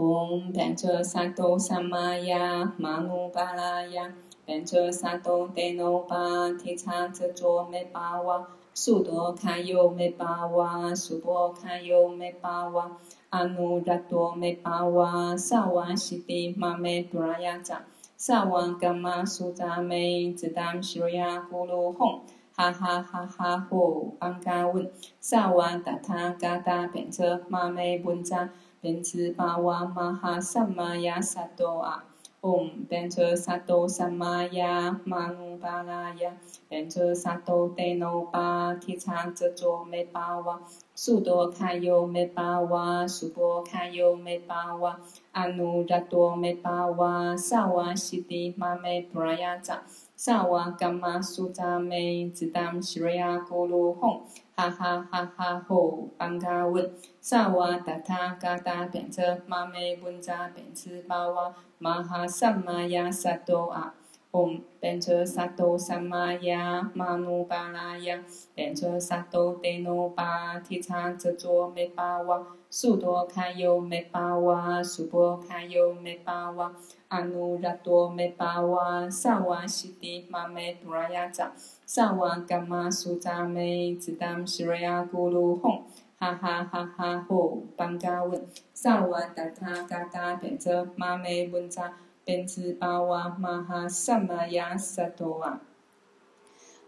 [0.00, 4.14] 唵，班卓萨多萨玛呀，玛努巴拉呀，
[4.46, 8.48] 班卓萨多德努巴提察则卓美巴哇。
[8.72, 12.96] 苏多卡尤美巴哇，苏波卡尤美巴哇，
[13.28, 17.84] 阿努达多美巴哇，萨瓦西蒂玛美布拉雅扎，
[18.16, 22.22] 萨瓦伽玛苏扎美，兹达西罗亚咕噜哄，
[22.54, 24.88] 哈哈哈哈吼，邦嘎温，
[25.18, 28.50] 萨瓦达他嘎达变车玛美文扎，
[28.80, 32.04] 本自巴瓦玛哈萨玛雅萨多啊。
[32.42, 36.34] 嗡本遮萨多萨玛雅玛努巴拉雅
[36.70, 40.62] 本遮萨多德努巴提察遮卓美巴瓦
[40.94, 44.98] 苏多卡尤美巴瓦苏波卡尤美巴瓦
[45.32, 49.82] 阿努扎多美巴瓦萨瓦西迪玛梅布拉雅扎
[50.16, 54.22] 萨瓦伽玛苏扎梅兹达姆西瑞亚咕噜吽。
[54.54, 63.94] 哈哈哈哈吼，帮家问，萨瓦达他嘎达变车，妈咪本扎变成巴瓦，玛哈萨玛雅萨多啊，
[64.32, 68.22] 嗡变车萨多萨玛雅，玛努巴拉雅
[68.54, 76.72] 变车萨多迪努巴，提查这座梅巴瓦，苏多卡尤梅巴瓦，苏波卡尤梅巴瓦，
[77.08, 81.52] 阿努拉多梅巴瓦，萨瓦西迪马咪多拉雅扎。
[81.92, 85.82] 萨瓦伽玛苏扎美，兹当西瑞亚咕噜吽。
[86.16, 87.26] 哈哈哈哈！
[87.28, 95.60] 吼，班嘎文，萨瓦达他嘎嘎变作玛美文扎，变兹巴瓦玛哈萨玛亚萨多瓦。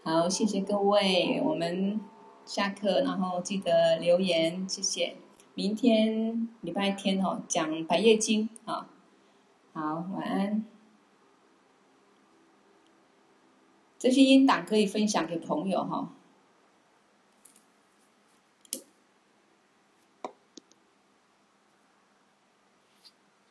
[0.05, 2.01] 好，谢谢各位，我们
[2.45, 5.17] 下课，然后记得留言，谢谢。
[5.55, 8.87] 明天礼拜天哦，讲《百业经》啊。
[9.73, 10.65] 好，晚安。
[14.03, 16.13] 这些音档可以分享给朋友哈。